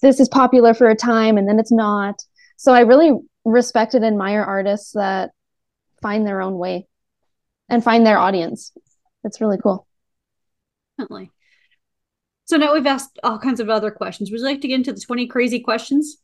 this 0.00 0.20
is 0.20 0.28
popular 0.28 0.74
for 0.74 0.88
a 0.88 0.94
time 0.94 1.38
and 1.38 1.48
then 1.48 1.58
it's 1.58 1.72
not. 1.72 2.22
So 2.56 2.72
I 2.72 2.80
really 2.80 3.12
respect 3.44 3.94
and 3.94 4.04
admire 4.04 4.44
artists 4.44 4.92
that 4.92 5.32
find 6.00 6.24
their 6.24 6.40
own 6.40 6.56
way 6.56 6.86
and 7.72 7.82
find 7.82 8.06
their 8.06 8.18
audience. 8.18 8.70
It's 9.24 9.40
really 9.40 9.56
cool. 9.56 9.86
Definitely. 10.98 11.30
So 12.44 12.58
now 12.58 12.74
we've 12.74 12.86
asked 12.86 13.18
all 13.22 13.38
kinds 13.38 13.60
of 13.60 13.70
other 13.70 13.90
questions. 13.90 14.30
Would 14.30 14.40
you 14.40 14.44
like 14.44 14.60
to 14.60 14.68
get 14.68 14.74
into 14.74 14.92
the 14.92 15.00
20 15.00 15.26
crazy 15.26 15.60
questions? 15.60 16.18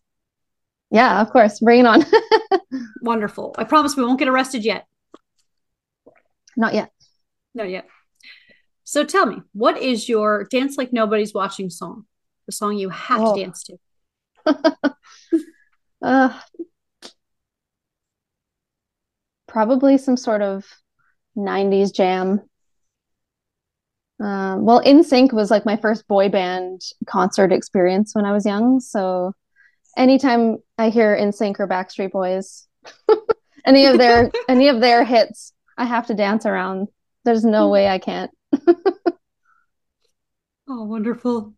Yeah, 0.90 1.22
of 1.22 1.30
course. 1.30 1.58
Bring 1.60 1.80
it 1.80 1.86
on. 1.86 2.04
Wonderful. 3.02 3.54
I 3.56 3.64
promise 3.64 3.96
we 3.96 4.04
won't 4.04 4.18
get 4.18 4.28
arrested 4.28 4.62
yet. 4.62 4.86
Not 6.54 6.74
yet. 6.74 6.90
Not 7.54 7.70
yet. 7.70 7.88
So 8.84 9.04
tell 9.04 9.24
me, 9.24 9.40
what 9.52 9.78
is 9.78 10.06
your 10.06 10.44
dance 10.50 10.76
like 10.76 10.92
nobody's 10.92 11.32
watching 11.32 11.70
song? 11.70 12.04
The 12.44 12.52
song 12.52 12.76
you 12.76 12.90
have 12.90 13.20
oh. 13.22 13.34
to 13.34 13.40
dance 13.40 13.64
to. 13.64 14.94
uh, 16.02 16.38
probably 19.46 19.96
some 19.96 20.18
sort 20.18 20.42
of 20.42 20.66
90s 21.38 21.94
jam. 21.94 22.40
Um, 24.20 24.64
well, 24.64 24.82
NSYNC 24.82 25.32
was 25.32 25.50
like 25.50 25.64
my 25.64 25.76
first 25.76 26.08
boy 26.08 26.28
band 26.28 26.82
concert 27.06 27.52
experience 27.52 28.14
when 28.14 28.24
I 28.24 28.32
was 28.32 28.44
young. 28.44 28.80
So 28.80 29.32
anytime 29.96 30.58
I 30.76 30.90
hear 30.90 31.16
NSYNC 31.16 31.60
or 31.60 31.68
Backstreet 31.68 32.10
Boys, 32.10 32.66
any 33.64 33.86
of 33.86 33.98
their 33.98 34.30
any 34.48 34.68
of 34.68 34.80
their 34.80 35.04
hits, 35.04 35.52
I 35.76 35.84
have 35.84 36.06
to 36.08 36.14
dance 36.14 36.46
around. 36.46 36.88
There's 37.24 37.44
no 37.44 37.66
hmm. 37.66 37.72
way 37.72 37.88
I 37.88 37.98
can't. 37.98 38.30
oh, 40.68 40.84
wonderful. 40.84 41.54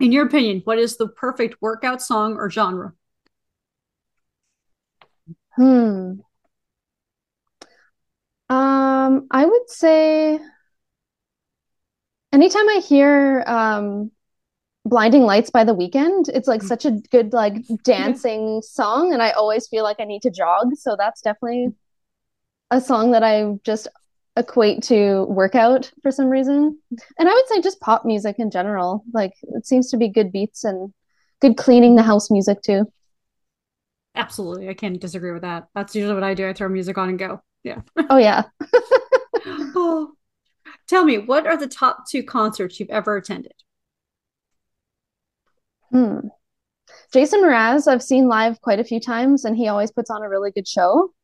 In 0.00 0.12
your 0.12 0.26
opinion, 0.26 0.60
what 0.64 0.78
is 0.78 0.96
the 0.96 1.08
perfect 1.08 1.56
workout 1.60 2.02
song 2.02 2.34
or 2.34 2.50
genre? 2.50 2.92
Hmm. 5.56 6.14
Um, 8.48 9.26
I 9.30 9.46
would 9.46 9.70
say 9.70 10.38
anytime 12.32 12.68
I 12.68 12.82
hear 12.86 13.44
um 13.46 14.10
Blinding 14.84 15.22
Lights 15.22 15.50
by 15.50 15.64
the 15.64 15.74
Weeknd 15.74 16.28
it's 16.28 16.46
like 16.46 16.60
hmm. 16.60 16.66
such 16.66 16.84
a 16.84 16.90
good 17.10 17.32
like 17.32 17.54
dancing 17.84 18.60
song 18.60 19.14
and 19.14 19.22
I 19.22 19.30
always 19.30 19.66
feel 19.66 19.82
like 19.82 19.98
I 19.98 20.04
need 20.04 20.22
to 20.22 20.30
jog, 20.30 20.74
so 20.76 20.96
that's 20.98 21.22
definitely 21.22 21.68
a 22.70 22.80
song 22.80 23.12
that 23.12 23.22
I 23.22 23.54
just 23.64 23.88
equate 24.36 24.82
to 24.82 25.24
workout 25.24 25.92
for 26.02 26.10
some 26.10 26.28
reason. 26.28 26.78
And 27.18 27.28
I 27.28 27.32
would 27.32 27.48
say 27.48 27.60
just 27.60 27.80
pop 27.80 28.04
music 28.04 28.36
in 28.38 28.50
general. 28.50 29.04
Like 29.12 29.32
it 29.42 29.66
seems 29.66 29.90
to 29.90 29.96
be 29.96 30.08
good 30.08 30.32
beats 30.32 30.64
and 30.64 30.92
good 31.40 31.56
cleaning 31.56 31.94
the 31.94 32.02
house 32.02 32.30
music 32.30 32.62
too. 32.62 32.90
Absolutely. 34.16 34.68
I 34.68 34.74
can't 34.74 35.00
disagree 35.00 35.32
with 35.32 35.42
that. 35.42 35.68
That's 35.74 35.94
usually 35.94 36.14
what 36.14 36.22
I 36.22 36.34
do. 36.34 36.48
I 36.48 36.52
throw 36.52 36.68
music 36.68 36.98
on 36.98 37.08
and 37.08 37.18
go. 37.18 37.42
Yeah. 37.64 37.80
Oh 38.10 38.18
yeah. 38.18 38.44
oh. 39.46 40.12
Tell 40.86 41.04
me, 41.04 41.16
what 41.16 41.46
are 41.46 41.56
the 41.56 41.66
top 41.66 42.04
two 42.08 42.22
concerts 42.22 42.78
you've 42.78 42.90
ever 42.90 43.16
attended? 43.16 43.54
Hmm. 45.90 46.28
Jason 47.12 47.42
Mraz, 47.42 47.88
I've 47.88 48.02
seen 48.02 48.28
live 48.28 48.60
quite 48.60 48.80
a 48.80 48.84
few 48.84 49.00
times, 49.00 49.46
and 49.46 49.56
he 49.56 49.68
always 49.68 49.90
puts 49.90 50.10
on 50.10 50.22
a 50.22 50.28
really 50.28 50.50
good 50.50 50.68
show. 50.68 51.14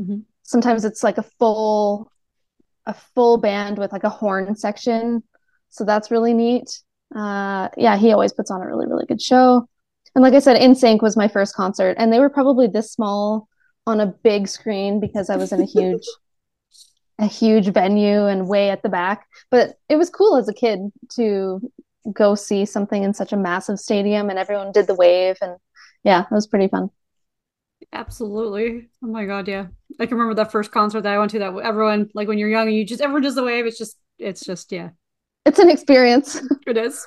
Mm-hmm 0.00 0.20
sometimes 0.44 0.84
it's 0.84 1.02
like 1.02 1.18
a 1.18 1.24
full 1.38 2.10
a 2.86 2.94
full 2.94 3.38
band 3.38 3.78
with 3.78 3.92
like 3.92 4.04
a 4.04 4.10
horn 4.10 4.54
section 4.54 5.22
so 5.70 5.84
that's 5.84 6.10
really 6.10 6.32
neat 6.32 6.80
uh 7.16 7.68
yeah 7.76 7.96
he 7.96 8.12
always 8.12 8.32
puts 8.32 8.50
on 8.50 8.62
a 8.62 8.66
really 8.66 8.86
really 8.86 9.06
good 9.06 9.20
show 9.20 9.66
and 10.14 10.22
like 10.22 10.34
i 10.34 10.38
said 10.38 10.60
NSYNC 10.60 11.02
was 11.02 11.16
my 11.16 11.28
first 11.28 11.56
concert 11.56 11.96
and 11.98 12.12
they 12.12 12.20
were 12.20 12.30
probably 12.30 12.68
this 12.68 12.92
small 12.92 13.48
on 13.86 14.00
a 14.00 14.06
big 14.06 14.48
screen 14.48 15.00
because 15.00 15.30
i 15.30 15.36
was 15.36 15.52
in 15.52 15.60
a 15.60 15.64
huge 15.66 16.06
a 17.18 17.26
huge 17.26 17.68
venue 17.72 18.26
and 18.26 18.48
way 18.48 18.70
at 18.70 18.82
the 18.82 18.88
back 18.88 19.26
but 19.50 19.78
it 19.88 19.96
was 19.96 20.10
cool 20.10 20.36
as 20.36 20.48
a 20.48 20.54
kid 20.54 20.80
to 21.08 21.60
go 22.12 22.34
see 22.34 22.64
something 22.64 23.02
in 23.02 23.14
such 23.14 23.32
a 23.32 23.36
massive 23.36 23.78
stadium 23.78 24.30
and 24.30 24.38
everyone 24.38 24.72
did 24.72 24.86
the 24.86 24.94
wave 24.94 25.36
and 25.40 25.56
yeah 26.02 26.22
it 26.22 26.34
was 26.34 26.46
pretty 26.46 26.68
fun 26.68 26.90
Absolutely. 27.92 28.88
Oh 29.02 29.06
my 29.06 29.24
god, 29.24 29.48
yeah. 29.48 29.66
I 30.00 30.06
can 30.06 30.16
remember 30.16 30.34
that 30.34 30.50
first 30.50 30.72
concert 30.72 31.02
that 31.02 31.14
I 31.14 31.18
went 31.18 31.30
to 31.32 31.38
that 31.40 31.54
everyone 31.62 32.10
like 32.14 32.28
when 32.28 32.38
you're 32.38 32.48
young 32.48 32.66
and 32.66 32.76
you 32.76 32.84
just 32.84 33.00
everyone 33.00 33.22
does 33.22 33.34
the 33.34 33.44
wave. 33.44 33.66
It's 33.66 33.78
just 33.78 33.96
it's 34.18 34.44
just 34.44 34.72
yeah. 34.72 34.90
It's 35.44 35.58
an 35.58 35.70
experience. 35.70 36.36
it 36.66 36.76
is. 36.76 37.06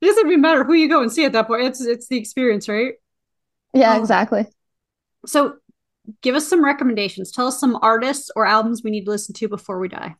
It 0.00 0.06
doesn't 0.06 0.26
even 0.26 0.40
matter 0.40 0.64
who 0.64 0.74
you 0.74 0.88
go 0.88 1.02
and 1.02 1.12
see 1.12 1.24
at 1.24 1.32
that 1.32 1.46
point. 1.46 1.62
It's 1.64 1.84
it's 1.84 2.08
the 2.08 2.18
experience, 2.18 2.68
right? 2.68 2.94
Yeah, 3.74 3.94
um, 3.94 4.00
exactly. 4.00 4.46
So 5.26 5.56
give 6.20 6.34
us 6.34 6.48
some 6.48 6.64
recommendations. 6.64 7.30
Tell 7.30 7.46
us 7.46 7.60
some 7.60 7.78
artists 7.82 8.30
or 8.36 8.46
albums 8.46 8.82
we 8.82 8.90
need 8.90 9.04
to 9.04 9.10
listen 9.10 9.34
to 9.34 9.48
before 9.48 9.78
we 9.78 9.88
die. 9.88 10.16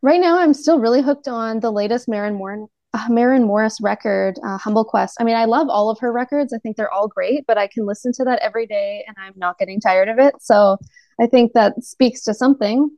Right 0.00 0.20
now, 0.20 0.38
I'm 0.38 0.54
still 0.54 0.80
really 0.80 1.02
hooked 1.02 1.28
on 1.28 1.60
the 1.60 1.70
latest 1.70 2.08
Moore 2.08 2.68
uh, 2.94 3.06
Maren 3.08 3.44
Morris 3.44 3.80
record, 3.80 4.38
uh, 4.44 4.58
Humble 4.58 4.84
Quest. 4.84 5.16
I 5.18 5.24
mean, 5.24 5.36
I 5.36 5.46
love 5.46 5.68
all 5.70 5.88
of 5.88 5.98
her 6.00 6.12
records. 6.12 6.52
I 6.52 6.58
think 6.58 6.76
they're 6.76 6.92
all 6.92 7.08
great, 7.08 7.44
but 7.46 7.56
I 7.56 7.66
can 7.66 7.86
listen 7.86 8.12
to 8.14 8.24
that 8.24 8.40
every 8.40 8.66
day 8.66 9.04
and 9.06 9.16
I'm 9.18 9.32
not 9.36 9.58
getting 9.58 9.80
tired 9.80 10.08
of 10.08 10.18
it. 10.18 10.34
So 10.40 10.76
I 11.20 11.26
think 11.26 11.52
that 11.54 11.82
speaks 11.82 12.22
to 12.24 12.34
something. 12.34 12.90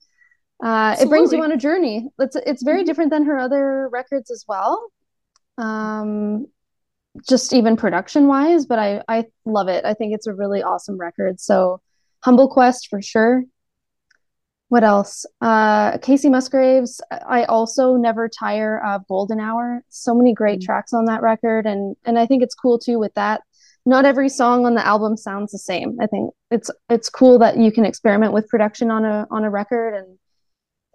Uh, 0.62 0.96
it 0.98 1.08
brings 1.08 1.32
you 1.32 1.42
on 1.42 1.52
a 1.52 1.56
journey. 1.56 2.08
It's 2.18 2.36
it's 2.36 2.62
very 2.62 2.78
mm-hmm. 2.78 2.86
different 2.86 3.10
than 3.10 3.24
her 3.26 3.38
other 3.38 3.88
records 3.92 4.30
as 4.30 4.44
well. 4.48 4.90
Um, 5.58 6.46
just 7.28 7.52
even 7.52 7.76
production 7.76 8.26
wise, 8.26 8.66
but 8.66 8.78
I 8.78 9.02
I 9.08 9.26
love 9.44 9.68
it. 9.68 9.84
I 9.84 9.94
think 9.94 10.14
it's 10.14 10.26
a 10.26 10.34
really 10.34 10.62
awesome 10.62 10.98
record. 10.98 11.40
So 11.40 11.80
Humble 12.24 12.48
Quest 12.48 12.88
for 12.88 13.02
sure 13.02 13.44
what 14.74 14.82
else? 14.82 15.24
Uh, 15.40 15.98
Kacey 15.98 16.28
Musgraves. 16.28 17.00
I 17.10 17.44
also 17.44 17.94
never 17.94 18.28
tire 18.28 18.84
of 18.84 19.06
Golden 19.06 19.38
Hour. 19.38 19.84
So 19.88 20.14
many 20.14 20.32
great 20.34 20.58
mm-hmm. 20.58 20.66
tracks 20.66 20.92
on 20.92 21.04
that 21.04 21.22
record, 21.22 21.64
and 21.64 21.94
and 22.04 22.18
I 22.18 22.26
think 22.26 22.42
it's 22.42 22.56
cool 22.56 22.78
too 22.78 22.98
with 22.98 23.14
that. 23.14 23.42
Not 23.86 24.04
every 24.04 24.28
song 24.28 24.66
on 24.66 24.74
the 24.74 24.84
album 24.84 25.16
sounds 25.16 25.52
the 25.52 25.58
same. 25.58 25.98
I 26.00 26.06
think 26.06 26.34
it's 26.50 26.70
it's 26.88 27.08
cool 27.08 27.38
that 27.38 27.56
you 27.56 27.70
can 27.70 27.84
experiment 27.84 28.32
with 28.32 28.48
production 28.48 28.90
on 28.90 29.04
a 29.04 29.28
on 29.30 29.44
a 29.44 29.50
record 29.50 29.94
and 29.94 30.18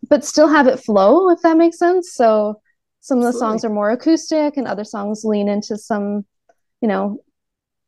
but 0.09 0.25
still 0.25 0.49
have 0.49 0.67
it 0.67 0.79
flow 0.79 1.29
if 1.29 1.39
that 1.43 1.55
makes 1.55 1.77
sense. 1.77 2.13
So 2.13 2.61
some 3.01 3.19
of 3.19 3.23
the 3.23 3.29
Absolutely. 3.29 3.47
songs 3.47 3.65
are 3.65 3.69
more 3.69 3.91
acoustic 3.91 4.57
and 4.57 4.67
other 4.67 4.83
songs 4.83 5.23
lean 5.23 5.47
into 5.47 5.77
some, 5.77 6.25
you 6.81 6.87
know, 6.87 7.21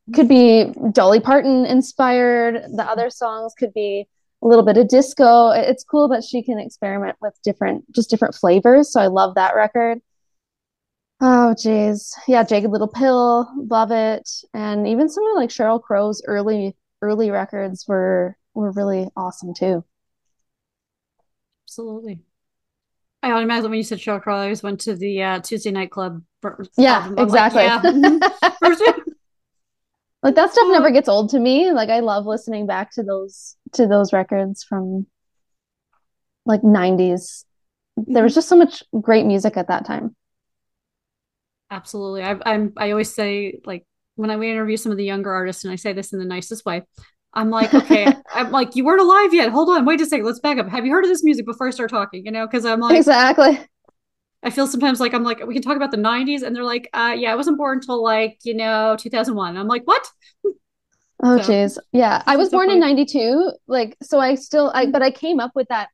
mm-hmm. 0.09 0.13
could 0.13 0.27
be 0.27 0.73
Dolly 0.91 1.19
Parton 1.19 1.65
inspired. 1.65 2.63
The 2.75 2.83
other 2.83 3.09
songs 3.09 3.53
could 3.57 3.73
be 3.73 4.07
a 4.41 4.47
little 4.47 4.65
bit 4.65 4.77
of 4.77 4.87
disco. 4.87 5.49
It's 5.49 5.83
cool 5.83 6.07
that 6.09 6.23
she 6.23 6.41
can 6.41 6.59
experiment 6.59 7.17
with 7.21 7.37
different, 7.43 7.91
just 7.91 8.09
different 8.09 8.35
flavors. 8.35 8.91
So 8.91 8.99
I 9.01 9.07
love 9.07 9.35
that 9.35 9.55
record. 9.55 9.99
Oh, 11.23 11.53
geez. 11.53 12.15
Yeah, 12.27 12.43
Jagged 12.43 12.71
Little 12.71 12.87
Pill, 12.87 13.47
love 13.69 13.91
it. 13.91 14.27
And 14.55 14.87
even 14.87 15.07
some 15.07 15.23
of 15.23 15.35
like 15.35 15.51
Sheryl 15.51 15.81
Crow's 15.81 16.23
early, 16.25 16.75
early 17.03 17.29
records 17.29 17.85
were, 17.87 18.35
were 18.55 18.71
really 18.71 19.07
awesome 19.15 19.53
too. 19.53 19.83
Absolutely. 21.65 22.21
I 23.23 23.31
automatically, 23.31 23.69
when 23.69 23.77
you 23.77 23.83
said 23.83 23.99
Sheryl 23.99 24.21
Crow, 24.21 24.35
I 24.35 24.43
always 24.43 24.63
went 24.63 24.81
to 24.81 24.95
the 24.95 25.21
uh, 25.21 25.39
Tuesday 25.41 25.71
Night 25.71 25.91
Club. 25.91 26.23
Yeah, 26.75 27.11
exactly. 27.17 27.65
Like, 27.65 27.83
yeah. 27.83 28.89
like 30.23 30.35
that 30.35 30.51
stuff 30.51 30.67
never 30.69 30.91
gets 30.91 31.09
old 31.09 31.29
to 31.29 31.39
me 31.39 31.71
like 31.71 31.89
i 31.89 31.99
love 31.99 32.25
listening 32.25 32.65
back 32.65 32.91
to 32.91 33.03
those 33.03 33.55
to 33.73 33.87
those 33.87 34.13
records 34.13 34.63
from 34.63 35.05
like 36.45 36.61
90s 36.61 37.45
there 37.97 38.23
was 38.23 38.31
mm-hmm. 38.31 38.37
just 38.37 38.49
so 38.49 38.55
much 38.55 38.83
great 38.99 39.25
music 39.25 39.57
at 39.57 39.67
that 39.67 39.85
time 39.85 40.15
absolutely 41.69 42.23
I, 42.23 42.37
i'm 42.45 42.73
i 42.77 42.91
always 42.91 43.13
say 43.13 43.59
like 43.65 43.85
when 44.15 44.29
i 44.29 44.35
interview 44.35 44.77
some 44.77 44.91
of 44.91 44.97
the 44.97 45.05
younger 45.05 45.31
artists 45.31 45.63
and 45.63 45.71
i 45.71 45.75
say 45.75 45.93
this 45.93 46.13
in 46.13 46.19
the 46.19 46.25
nicest 46.25 46.65
way 46.65 46.83
i'm 47.33 47.49
like 47.49 47.73
okay 47.73 48.07
i'm 48.33 48.51
like 48.51 48.75
you 48.75 48.83
weren't 48.83 49.01
alive 49.01 49.33
yet. 49.33 49.49
Hold 49.51 49.69
on 49.69 49.85
wait 49.85 50.01
a 50.01 50.05
second 50.05 50.25
let's 50.25 50.39
back 50.39 50.57
up. 50.57 50.67
Have 50.69 50.85
you 50.85 50.91
heard 50.91 51.03
of 51.03 51.09
this 51.09 51.23
music 51.23 51.45
before 51.45 51.67
i 51.67 51.71
start 51.71 51.89
talking? 51.89 52.25
You 52.25 52.31
know 52.31 52.45
because 52.45 52.65
i'm 52.65 52.79
like 52.79 52.97
exactly. 52.97 53.59
I 54.43 54.49
feel 54.49 54.65
sometimes 54.65 54.99
like 54.99 55.13
I'm 55.13 55.23
like 55.23 55.45
we 55.45 55.53
can 55.53 55.61
talk 55.61 55.75
about 55.75 55.91
the 55.91 55.97
90s 55.97 56.41
and 56.41 56.55
they're 56.55 56.63
like 56.63 56.89
uh 56.93 57.15
yeah 57.17 57.31
I 57.31 57.35
wasn't 57.35 57.57
born 57.57 57.77
until 57.77 58.03
like 58.03 58.39
you 58.43 58.55
know 58.55 58.95
2001 58.97 59.57
I'm 59.57 59.67
like 59.67 59.83
what? 59.85 60.05
Oh 61.23 61.37
jeez. 61.37 61.73
So, 61.75 61.81
yeah 61.91 62.23
I 62.25 62.35
was 62.35 62.49
born 62.49 62.69
funny. 62.69 62.77
in 62.77 62.79
92 62.79 63.51
like 63.67 63.95
so 64.01 64.19
I 64.19 64.33
still 64.33 64.71
I 64.73 64.87
but 64.87 65.03
I 65.03 65.11
came 65.11 65.39
up 65.39 65.51
with 65.53 65.67
that 65.67 65.89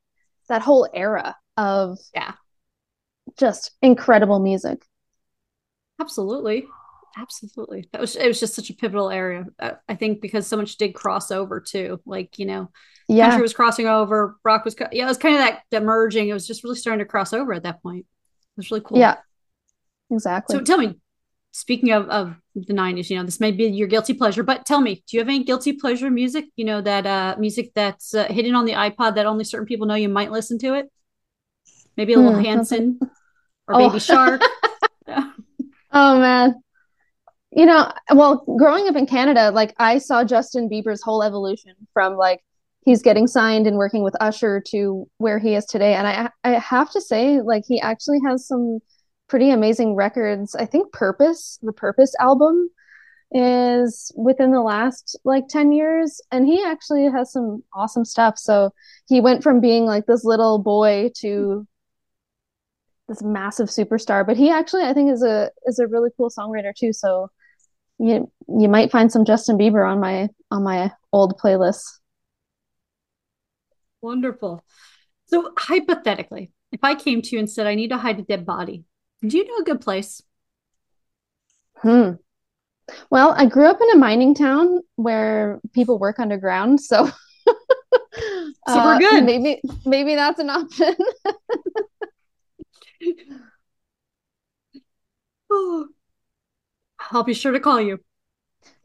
that 0.47 0.61
whole 0.61 0.87
era 0.93 1.35
of 1.57 1.99
yeah. 2.15 2.31
just 3.37 3.71
incredible 3.81 4.39
music. 4.39 4.85
Absolutely 5.99 6.65
Absolutely. 7.19 7.89
That 7.91 8.01
was 8.01 8.15
it 8.15 8.27
was 8.27 8.39
just 8.39 8.53
such 8.53 8.69
a 8.69 8.75
pivotal 8.75 9.09
area. 9.09 9.45
Uh, 9.59 9.71
I 9.89 9.95
think 9.95 10.21
because 10.21 10.45
so 10.45 10.57
much 10.57 10.77
did 10.77 10.93
cross 10.93 11.31
over 11.31 11.59
too. 11.59 11.99
Like, 12.05 12.37
you 12.37 12.45
know, 12.45 12.69
yeah. 13.07 13.29
country 13.29 13.41
was 13.41 13.53
crossing 13.53 13.87
over, 13.87 14.37
rock 14.43 14.65
was 14.65 14.75
yeah, 14.91 15.05
it 15.05 15.07
was 15.07 15.17
kind 15.17 15.35
of 15.35 15.41
that, 15.41 15.61
that 15.71 15.83
merging. 15.83 16.29
It 16.29 16.33
was 16.33 16.45
just 16.45 16.63
really 16.63 16.75
starting 16.75 17.03
to 17.03 17.09
cross 17.09 17.33
over 17.33 17.53
at 17.53 17.63
that 17.63 17.81
point. 17.81 18.01
It 18.01 18.57
was 18.57 18.69
really 18.69 18.83
cool. 18.85 18.99
Yeah. 18.99 19.17
Exactly. 20.11 20.55
So 20.55 20.63
tell 20.63 20.77
me, 20.77 20.99
speaking 21.51 21.91
of, 21.91 22.07
of 22.09 22.35
the 22.55 22.73
90s, 22.73 23.09
you 23.09 23.17
know, 23.17 23.23
this 23.23 23.39
may 23.39 23.51
be 23.51 23.65
your 23.65 23.87
guilty 23.87 24.13
pleasure, 24.13 24.43
but 24.43 24.65
tell 24.65 24.79
me, 24.79 25.03
do 25.07 25.17
you 25.17 25.19
have 25.19 25.27
any 25.27 25.43
guilty 25.43 25.73
pleasure 25.73 26.11
music? 26.11 26.45
You 26.55 26.65
know, 26.65 26.81
that 26.81 27.07
uh 27.07 27.35
music 27.39 27.71
that's 27.73 28.13
uh, 28.13 28.25
hidden 28.25 28.53
on 28.53 28.65
the 28.65 28.73
iPod 28.73 29.15
that 29.15 29.25
only 29.25 29.43
certain 29.43 29.65
people 29.65 29.87
know 29.87 29.95
you 29.95 30.09
might 30.09 30.31
listen 30.31 30.59
to 30.59 30.75
it? 30.75 30.91
Maybe 31.95 32.13
a 32.13 32.17
little 32.17 32.35
hmm, 32.35 32.45
Hanson 32.45 32.99
or 33.67 33.75
oh. 33.75 33.89
Baby 33.89 33.99
Shark. 33.99 34.41
Oh 35.89 36.19
man 36.19 36.61
you 37.57 37.65
know, 37.65 37.91
well, 38.13 38.45
growing 38.59 38.87
up 38.87 38.95
in 38.95 39.07
Canada, 39.07 39.49
like 39.49 39.73
I 39.79 39.97
saw 39.97 40.23
Justin 40.23 40.69
Bieber's 40.69 41.01
whole 41.01 41.23
evolution 41.23 41.73
from 41.91 42.15
like 42.15 42.43
he's 42.85 43.01
getting 43.01 43.25
signed 43.25 43.65
and 43.65 43.77
working 43.77 44.03
with 44.03 44.15
Usher 44.21 44.61
to 44.67 45.09
where 45.17 45.39
he 45.39 45.55
is 45.55 45.65
today. 45.65 45.95
And 45.95 46.07
I 46.07 46.29
I 46.43 46.59
have 46.59 46.91
to 46.91 47.01
say, 47.01 47.41
like 47.41 47.63
he 47.67 47.81
actually 47.81 48.19
has 48.27 48.45
some 48.47 48.77
pretty 49.27 49.49
amazing 49.49 49.95
records. 49.95 50.53
I 50.53 50.67
think 50.67 50.93
Purpose, 50.93 51.57
the 51.63 51.73
Purpose 51.73 52.13
album 52.19 52.69
is 53.31 54.11
within 54.15 54.51
the 54.51 54.61
last 54.61 55.19
like 55.25 55.47
10 55.49 55.71
years 55.71 56.21
and 56.31 56.45
he 56.45 56.63
actually 56.63 57.05
has 57.05 57.31
some 57.31 57.63
awesome 57.75 58.05
stuff. 58.05 58.37
So 58.37 58.71
he 59.07 59.19
went 59.19 59.41
from 59.41 59.61
being 59.61 59.85
like 59.85 60.05
this 60.05 60.23
little 60.23 60.59
boy 60.59 61.09
to 61.21 61.67
this 63.07 63.23
massive 63.23 63.69
superstar, 63.69 64.25
but 64.25 64.37
he 64.37 64.51
actually 64.51 64.83
I 64.83 64.93
think 64.93 65.11
is 65.11 65.23
a 65.23 65.49
is 65.65 65.79
a 65.79 65.87
really 65.87 66.11
cool 66.17 66.29
songwriter 66.29 66.73
too. 66.75 66.93
So 66.93 67.31
you 67.99 68.31
you 68.47 68.69
might 68.69 68.91
find 68.91 69.11
some 69.11 69.25
Justin 69.25 69.57
Bieber 69.57 69.89
on 69.89 69.99
my 69.99 70.29
on 70.51 70.63
my 70.63 70.91
old 71.11 71.39
playlist. 71.39 71.83
Wonderful. 74.01 74.63
So 75.25 75.51
hypothetically, 75.57 76.51
if 76.71 76.79
I 76.83 76.95
came 76.95 77.21
to 77.21 77.35
you 77.35 77.39
and 77.39 77.49
said 77.49 77.67
I 77.67 77.75
need 77.75 77.89
to 77.89 77.97
hide 77.97 78.19
a 78.19 78.23
dead 78.23 78.45
body, 78.45 78.85
do 79.21 79.37
you 79.37 79.45
know 79.45 79.57
a 79.57 79.63
good 79.63 79.81
place? 79.81 80.21
Hmm. 81.77 82.11
Well, 83.09 83.33
I 83.35 83.47
grew 83.47 83.65
up 83.65 83.81
in 83.81 83.91
a 83.91 83.97
mining 83.97 84.33
town 84.33 84.79
where 84.95 85.59
people 85.73 85.99
work 85.99 86.19
underground, 86.19 86.79
so 86.79 87.05
so 87.45 87.53
we're 88.67 88.95
uh, 88.95 88.99
good. 88.99 89.25
maybe 89.25 89.61
maybe 89.85 90.15
that's 90.15 90.39
an 90.39 90.49
option. 90.49 90.95
oh, 95.51 95.87
I'll 97.11 97.23
be 97.23 97.33
sure 97.33 97.51
to 97.51 97.59
call 97.59 97.81
you. 97.81 97.99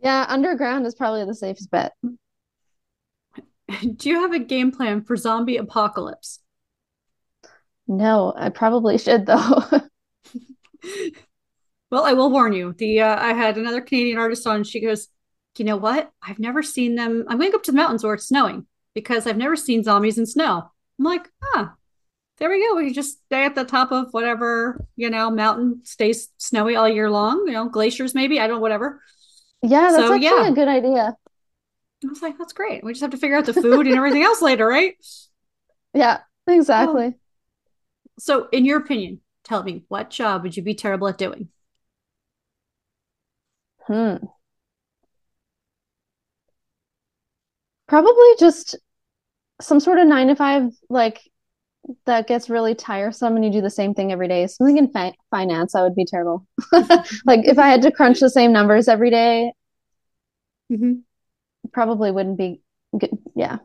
Yeah, 0.02 0.26
underground 0.28 0.86
is 0.86 0.94
probably 0.94 1.24
the 1.24 1.34
safest 1.34 1.70
bet. 1.70 1.92
Do 3.96 4.08
you 4.08 4.20
have 4.20 4.32
a 4.32 4.38
game 4.38 4.72
plan 4.72 5.02
for 5.02 5.16
zombie 5.16 5.56
apocalypse? 5.56 6.40
No, 7.86 8.32
I 8.36 8.48
probably 8.50 8.98
should 8.98 9.26
though. 9.26 9.62
well, 11.90 12.04
I 12.04 12.12
will 12.12 12.30
warn 12.30 12.52
you. 12.52 12.74
The 12.76 13.00
uh, 13.00 13.16
I 13.20 13.32
had 13.32 13.56
another 13.56 13.80
Canadian 13.80 14.18
artist 14.18 14.46
on. 14.46 14.64
She 14.64 14.80
goes, 14.80 15.08
"You 15.58 15.64
know 15.64 15.76
what? 15.76 16.10
I've 16.22 16.38
never 16.38 16.62
seen 16.62 16.94
them. 16.94 17.24
I'm 17.28 17.38
going 17.38 17.48
to 17.48 17.52
go 17.52 17.58
up 17.58 17.64
to 17.64 17.72
the 17.72 17.76
mountains 17.76 18.04
where 18.04 18.14
it's 18.14 18.28
snowing 18.28 18.66
because 18.94 19.26
I've 19.26 19.36
never 19.36 19.56
seen 19.56 19.82
zombies 19.82 20.18
in 20.18 20.26
snow." 20.26 20.70
I'm 20.98 21.04
like, 21.04 21.28
"Ah, 21.54 21.74
there 22.42 22.50
we 22.50 22.66
go. 22.66 22.74
We 22.74 22.92
just 22.92 23.24
stay 23.26 23.44
at 23.44 23.54
the 23.54 23.62
top 23.62 23.92
of 23.92 24.12
whatever, 24.12 24.84
you 24.96 25.10
know, 25.10 25.30
mountain 25.30 25.80
stays 25.84 26.28
snowy 26.38 26.74
all 26.74 26.88
year 26.88 27.08
long, 27.08 27.44
you 27.46 27.52
know, 27.52 27.68
glaciers 27.68 28.16
maybe, 28.16 28.40
I 28.40 28.48
don't 28.48 28.56
know, 28.56 28.60
whatever. 28.60 29.00
Yeah, 29.62 29.82
that's 29.82 29.94
so, 29.94 30.12
actually 30.12 30.24
yeah. 30.24 30.48
a 30.48 30.52
good 30.52 30.66
idea. 30.66 31.16
I 32.04 32.08
was 32.08 32.20
like, 32.20 32.36
that's 32.38 32.52
great. 32.52 32.82
We 32.82 32.94
just 32.94 33.00
have 33.02 33.12
to 33.12 33.16
figure 33.16 33.36
out 33.36 33.46
the 33.46 33.52
food 33.52 33.86
and 33.86 33.94
everything 33.94 34.24
else 34.24 34.42
later, 34.42 34.66
right? 34.66 34.96
Yeah, 35.94 36.20
exactly. 36.46 37.16
So, 38.18 38.48
in 38.50 38.64
your 38.64 38.78
opinion, 38.78 39.20
tell 39.44 39.62
me, 39.62 39.84
what 39.88 40.08
job 40.08 40.42
would 40.42 40.56
you 40.56 40.62
be 40.62 40.74
terrible 40.74 41.06
at 41.06 41.18
doing? 41.18 41.48
Hmm. 43.86 44.16
Probably 47.88 48.36
just 48.38 48.76
some 49.60 49.80
sort 49.80 49.98
of 49.98 50.06
nine 50.06 50.28
to 50.28 50.34
five, 50.34 50.72
like 50.88 51.20
that 52.06 52.26
gets 52.26 52.48
really 52.48 52.74
tiresome 52.74 53.36
and 53.36 53.44
you 53.44 53.50
do 53.50 53.60
the 53.60 53.70
same 53.70 53.94
thing 53.94 54.12
every 54.12 54.28
day. 54.28 54.46
Something 54.46 54.78
in 54.78 54.90
fi- 54.90 55.14
finance, 55.30 55.72
that 55.72 55.82
would 55.82 55.94
be 55.94 56.04
terrible. 56.04 56.46
like 56.72 57.44
if 57.44 57.58
I 57.58 57.68
had 57.68 57.82
to 57.82 57.92
crunch 57.92 58.20
the 58.20 58.30
same 58.30 58.52
numbers 58.52 58.88
every 58.88 59.10
day, 59.10 59.52
mm-hmm. 60.70 61.00
probably 61.72 62.10
wouldn't 62.10 62.38
be 62.38 62.60
good. 62.96 63.18
Yeah. 63.34 63.58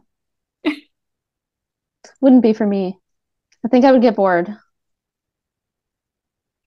wouldn't 2.21 2.41
be 2.41 2.53
for 2.53 2.65
me. 2.65 2.97
I 3.65 3.69
think 3.69 3.85
I 3.85 3.91
would 3.91 4.01
get 4.01 4.15
bored. 4.15 4.49
I 4.49 4.55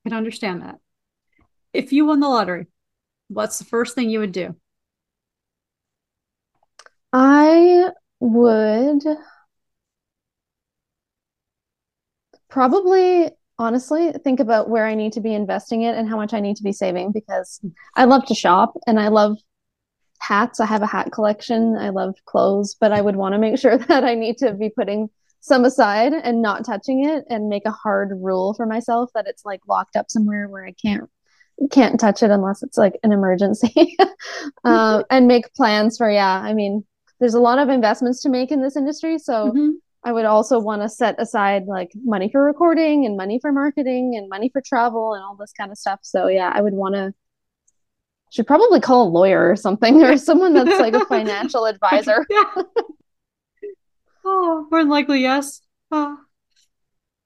can 0.09 0.17
understand 0.17 0.63
that. 0.63 0.79
If 1.73 1.93
you 1.93 2.07
won 2.07 2.21
the 2.21 2.29
lottery, 2.29 2.67
what's 3.29 3.59
the 3.59 3.65
first 3.65 3.95
thing 3.95 4.11
you 4.11 4.21
would 4.21 4.33
do? 4.33 4.57
I 7.13 7.91
would 8.21 9.03
Probably, 12.51 13.31
honestly, 13.59 14.13
think 14.25 14.41
about 14.41 14.69
where 14.69 14.87
I 14.87 14.95
need 14.95 15.13
to 15.15 15.21
be 15.21 15.35
investing 15.35 15.83
it 15.83 15.97
and 15.97 16.09
how 16.09 16.17
much 16.17 16.35
I 16.35 16.41
need 16.41 16.57
to 16.57 16.63
be 16.63 16.73
saving 16.73 17.13
because 17.13 17.61
I 17.95 18.05
love 18.05 18.27
to 18.27 18.35
shop 18.35 18.75
and 18.87 18.99
I 18.99 19.09
love 19.09 19.37
hats. 20.19 20.61
I 20.61 20.67
have 20.67 20.83
a 20.83 20.87
hat 20.87 21.13
collection. 21.13 21.77
I 21.77 21.91
love 21.91 22.15
clothes, 22.27 22.77
but 22.79 22.93
I 22.93 23.01
would 23.01 23.17
want 23.17 23.35
to 23.35 23.39
make 23.39 23.59
sure 23.59 23.79
that 23.89 24.05
I 24.05 24.15
need 24.15 24.39
to 24.39 24.53
be 24.53 24.71
putting 24.71 25.09
some 25.41 25.65
aside 25.65 26.13
and 26.13 26.43
not 26.43 26.67
touching 26.67 27.09
it 27.09 27.25
and 27.31 27.49
make 27.49 27.65
a 27.65 27.71
hard 27.71 28.11
rule 28.15 28.53
for 28.55 28.67
myself 28.67 29.11
that 29.15 29.27
it's 29.27 29.45
like 29.45 29.61
locked 29.67 29.97
up 29.97 30.11
somewhere 30.11 30.49
where 30.49 30.67
I 30.67 30.73
can't 30.73 31.09
can't 31.71 32.01
touch 32.01 32.23
it 32.23 32.31
unless 32.31 32.63
it's 32.63 32.79
like 32.79 32.99
an 33.03 33.13
emergency 33.13 33.97
uh, 34.65 35.03
and 35.11 35.27
make 35.27 35.53
plans 35.53 35.99
for 35.99 36.11
yeah 36.11 36.41
i 36.41 36.55
mean 36.55 36.83
there's 37.19 37.35
a 37.35 37.41
lot 37.41 37.59
of 37.59 37.69
investments 37.69 38.23
to 38.23 38.31
make 38.31 38.51
in 38.51 38.63
this 38.63 38.77
industry 38.77 39.19
so 39.19 39.51
mm-hmm. 39.51 39.71
I 40.03 40.13
would 40.13 40.25
also 40.25 40.59
want 40.59 40.83
to 40.83 40.89
set 40.89 41.21
aside 41.21 41.67
like 41.67 41.91
money 41.95 42.31
for 42.31 42.43
recording 42.43 43.05
and 43.05 43.17
money 43.17 43.39
for 43.39 43.53
marketing 43.53 44.17
and 44.17 44.29
money 44.29 44.49
for 44.49 44.63
travel 44.63 45.15
and 45.15 45.23
all 45.23 45.37
this 45.37 45.53
kind 45.53 45.71
of 45.71 45.79
stuff. 45.79 46.01
So 46.03 46.27
yeah, 46.27 46.51
I 46.55 46.61
would 46.63 46.73
want 46.73 46.95
to 46.95 47.13
should 48.31 48.47
probably 48.47 48.81
call 48.81 49.09
a 49.09 49.11
lawyer 49.11 49.51
or 49.51 49.57
something 49.57 50.03
or 50.03 50.17
someone 50.17 50.55
that's 50.55 50.81
like 50.81 50.95
a 50.95 51.05
financial 51.05 51.67
advisor. 51.67 52.27
yeah. 52.29 52.45
Oh, 54.23 54.67
more 54.71 54.81
than 54.81 54.91
likely, 54.91 55.23
yes. 55.23 55.63
Oh. 55.91 56.19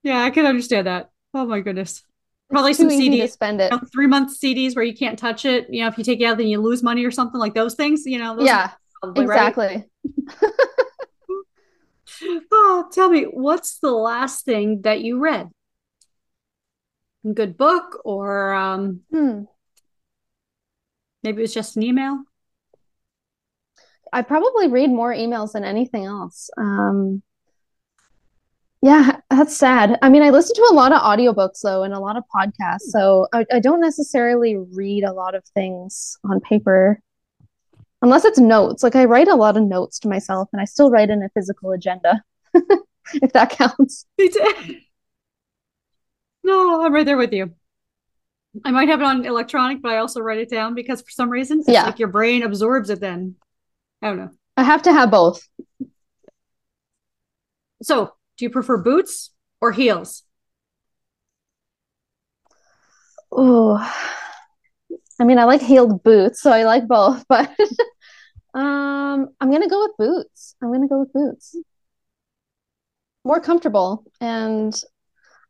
Yeah, 0.01 0.23
I 0.23 0.29
can 0.29 0.45
understand 0.45 0.87
that. 0.87 1.11
Oh 1.33 1.45
my 1.45 1.59
goodness. 1.59 2.03
Probably 2.49 2.73
some 2.73 2.87
CDs. 2.87 3.31
Spend 3.31 3.59
it. 3.59 3.71
You 3.71 3.77
know, 3.77 3.83
three 3.91 4.07
month 4.07 4.39
CDs 4.39 4.75
where 4.75 4.85
you 4.85 4.95
can't 4.95 5.19
touch 5.19 5.43
it. 5.43 5.67
You 5.69 5.81
know, 5.81 5.87
if 5.89 5.97
you 5.97 6.05
take 6.05 6.21
it 6.21 6.23
out, 6.25 6.37
then 6.37 6.47
you 6.47 6.61
lose 6.61 6.81
money 6.81 7.03
or 7.03 7.11
something 7.11 7.39
like 7.39 7.53
those 7.53 7.75
things. 7.75 8.05
You 8.05 8.19
know. 8.19 8.39
yeah. 8.39 8.71
Probably, 9.01 9.23
exactly. 9.23 9.85
Right? 10.41 10.51
Oh, 12.51 12.89
tell 12.91 13.09
me, 13.09 13.23
what's 13.23 13.79
the 13.79 13.91
last 13.91 14.45
thing 14.45 14.81
that 14.81 15.01
you 15.01 15.19
read? 15.19 15.49
A 17.25 17.33
good 17.33 17.57
book 17.57 18.01
or 18.05 18.53
um, 18.53 19.01
hmm. 19.11 19.41
maybe 21.23 21.39
it 21.39 21.41
was 21.41 21.53
just 21.53 21.75
an 21.75 21.83
email? 21.83 22.23
I 24.13 24.21
probably 24.21 24.67
read 24.67 24.89
more 24.89 25.13
emails 25.13 25.53
than 25.53 25.65
anything 25.65 26.05
else. 26.05 26.49
Um, 26.57 27.21
yeah, 28.81 29.19
that's 29.29 29.57
sad. 29.57 29.97
I 30.01 30.09
mean, 30.09 30.21
I 30.21 30.29
listen 30.29 30.55
to 30.55 30.67
a 30.71 30.73
lot 30.73 30.93
of 30.93 31.01
audiobooks 31.01 31.61
though 31.63 31.83
and 31.83 31.93
a 31.93 31.99
lot 31.99 32.17
of 32.17 32.23
podcasts. 32.33 32.91
So 32.91 33.27
I, 33.33 33.45
I 33.51 33.59
don't 33.59 33.81
necessarily 33.81 34.57
read 34.57 35.03
a 35.03 35.11
lot 35.11 35.33
of 35.33 35.43
things 35.55 36.17
on 36.23 36.39
paper 36.39 37.01
unless 38.05 38.23
it's 38.23 38.37
notes. 38.37 38.83
Like 38.83 38.95
I 38.95 39.05
write 39.05 39.27
a 39.27 39.35
lot 39.35 39.57
of 39.57 39.63
notes 39.63 39.97
to 39.99 40.07
myself 40.07 40.47
and 40.53 40.61
I 40.61 40.65
still 40.65 40.91
write 40.91 41.09
in 41.09 41.23
a 41.23 41.29
physical 41.29 41.71
agenda, 41.71 42.23
if 42.53 43.33
that 43.33 43.49
counts. 43.49 44.05
no, 46.43 46.85
I'm 46.85 46.93
right 46.93 47.05
there 47.05 47.17
with 47.17 47.33
you. 47.33 47.51
I 48.63 48.69
might 48.69 48.89
have 48.89 49.01
it 49.01 49.05
on 49.05 49.25
electronic, 49.25 49.81
but 49.81 49.91
I 49.91 49.97
also 49.97 50.21
write 50.21 50.37
it 50.37 50.51
down 50.51 50.75
because 50.75 51.01
for 51.01 51.09
some 51.09 51.29
reason, 51.29 51.61
it's 51.61 51.67
yeah. 51.67 51.85
like 51.85 51.97
your 51.97 52.07
brain 52.07 52.43
absorbs 52.43 52.91
it 52.91 52.99
then. 53.01 53.35
I 54.03 54.09
don't 54.09 54.17
know. 54.17 54.29
I 54.55 54.63
have 54.63 54.83
to 54.83 54.93
have 54.93 55.09
both. 55.09 55.41
So, 57.81 58.13
do 58.37 58.45
you 58.45 58.51
prefer 58.51 58.77
boots 58.77 59.31
or 59.61 59.71
heels? 59.71 60.21
Oh, 63.31 63.77
I 65.19 65.23
mean, 65.23 65.39
I 65.39 65.45
like 65.45 65.61
heeled 65.61 66.03
boots, 66.03 66.41
so 66.41 66.51
I 66.51 66.63
like 66.63 66.87
both, 66.87 67.25
but 67.27 67.49
um, 68.55 69.27
I'm 69.39 69.51
gonna 69.51 69.69
go 69.69 69.81
with 69.81 69.97
boots. 69.97 70.55
I'm 70.61 70.71
gonna 70.71 70.87
go 70.87 71.01
with 71.01 71.13
boots. 71.13 71.55
More 73.25 73.41
comfortable, 73.41 74.05
and 74.21 74.73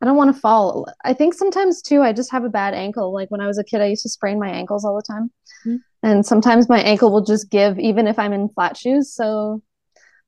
I 0.01 0.05
don't 0.05 0.17
want 0.17 0.33
to 0.33 0.41
fall. 0.41 0.87
I 1.03 1.13
think 1.13 1.35
sometimes 1.35 1.81
too, 1.81 2.01
I 2.01 2.13
just 2.13 2.31
have 2.31 2.43
a 2.43 2.49
bad 2.49 2.73
ankle. 2.73 3.13
Like 3.13 3.29
when 3.29 3.41
I 3.41 3.47
was 3.47 3.59
a 3.59 3.63
kid, 3.63 3.81
I 3.81 3.85
used 3.85 4.03
to 4.03 4.09
sprain 4.09 4.39
my 4.39 4.49
ankles 4.49 4.83
all 4.83 4.95
the 4.95 5.13
time. 5.13 5.31
Mm-hmm. 5.65 5.75
And 6.03 6.25
sometimes 6.25 6.67
my 6.67 6.79
ankle 6.79 7.11
will 7.11 7.23
just 7.23 7.49
give 7.49 7.79
even 7.79 8.07
if 8.07 8.19
I'm 8.19 8.33
in 8.33 8.49
flat 8.49 8.75
shoes. 8.75 9.13
So 9.13 9.61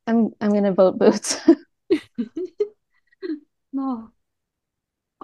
I'm 0.05 0.29
I'm 0.39 0.53
gonna 0.53 0.73
vote 0.73 0.99
boots. 0.99 1.39
no. 3.73 4.11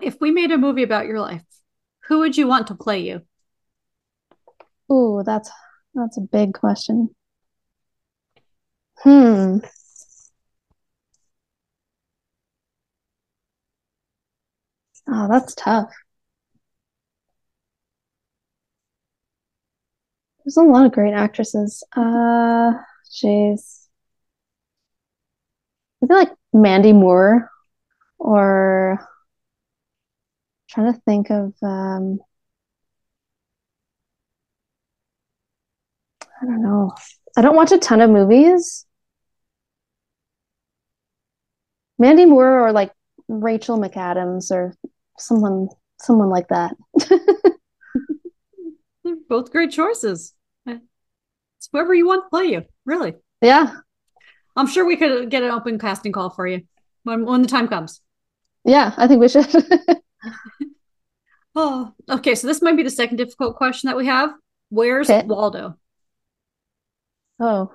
If 0.01 0.19
we 0.19 0.31
made 0.31 0.51
a 0.51 0.57
movie 0.57 0.83
about 0.83 1.05
your 1.05 1.19
life, 1.19 1.43
who 2.07 2.19
would 2.19 2.35
you 2.35 2.47
want 2.47 2.67
to 2.67 2.75
play 2.75 2.99
you? 2.99 3.21
Ooh, 4.91 5.23
that's 5.25 5.51
that's 5.93 6.17
a 6.17 6.21
big 6.21 6.53
question. 6.53 7.09
Hmm. 9.03 9.59
Oh, 15.07 15.27
that's 15.29 15.55
tough. 15.55 15.89
There's 20.45 20.57
a 20.57 20.61
lot 20.63 20.85
of 20.85 20.91
great 20.91 21.13
actresses. 21.13 21.83
Uh, 21.95 22.73
jeez. 23.11 23.87
I 26.03 26.07
feel 26.07 26.17
like 26.17 26.31
Mandy 26.53 26.93
Moore 26.93 27.49
or 28.19 28.99
I'm 29.01 29.07
trying 30.69 30.93
to 30.93 30.99
think 31.01 31.29
of 31.29 31.53
um 31.61 32.19
I 36.41 36.45
don't 36.45 36.61
know. 36.61 36.93
I 37.37 37.41
don't 37.41 37.55
watch 37.55 37.71
a 37.71 37.77
ton 37.77 38.01
of 38.01 38.09
movies. 38.09 38.85
Mandy 41.99 42.25
Moore 42.25 42.67
or 42.67 42.71
like 42.71 42.91
Rachel 43.27 43.79
McAdams 43.79 44.51
or 44.51 44.75
someone 45.17 45.69
someone 45.99 46.29
like 46.29 46.47
that. 46.49 46.75
They're 49.03 49.15
Both 49.27 49.51
great 49.51 49.71
choices. 49.71 50.33
It's 50.65 51.69
whoever 51.71 51.93
you 51.93 52.05
want 52.05 52.25
to 52.25 52.29
play 52.29 52.45
you, 52.45 52.63
really. 52.85 53.13
Yeah. 53.41 53.75
I'm 54.55 54.67
sure 54.67 54.85
we 54.85 54.97
could 54.97 55.29
get 55.29 55.43
an 55.43 55.51
open 55.51 55.79
casting 55.79 56.11
call 56.11 56.29
for 56.29 56.45
you 56.45 56.63
when 57.03 57.25
when 57.25 57.41
the 57.41 57.47
time 57.47 57.67
comes. 57.67 58.01
Yeah, 58.65 58.93
I 58.97 59.07
think 59.07 59.19
we 59.19 59.29
should. 59.29 59.47
oh, 61.55 61.93
okay. 62.09 62.35
So 62.35 62.47
this 62.47 62.61
might 62.61 62.77
be 62.77 62.83
the 62.83 62.89
second 62.89 63.17
difficult 63.17 63.55
question 63.55 63.87
that 63.87 63.97
we 63.97 64.05
have. 64.07 64.31
Where's 64.69 65.09
okay. 65.09 65.25
Waldo? 65.25 65.77
Oh. 67.39 67.71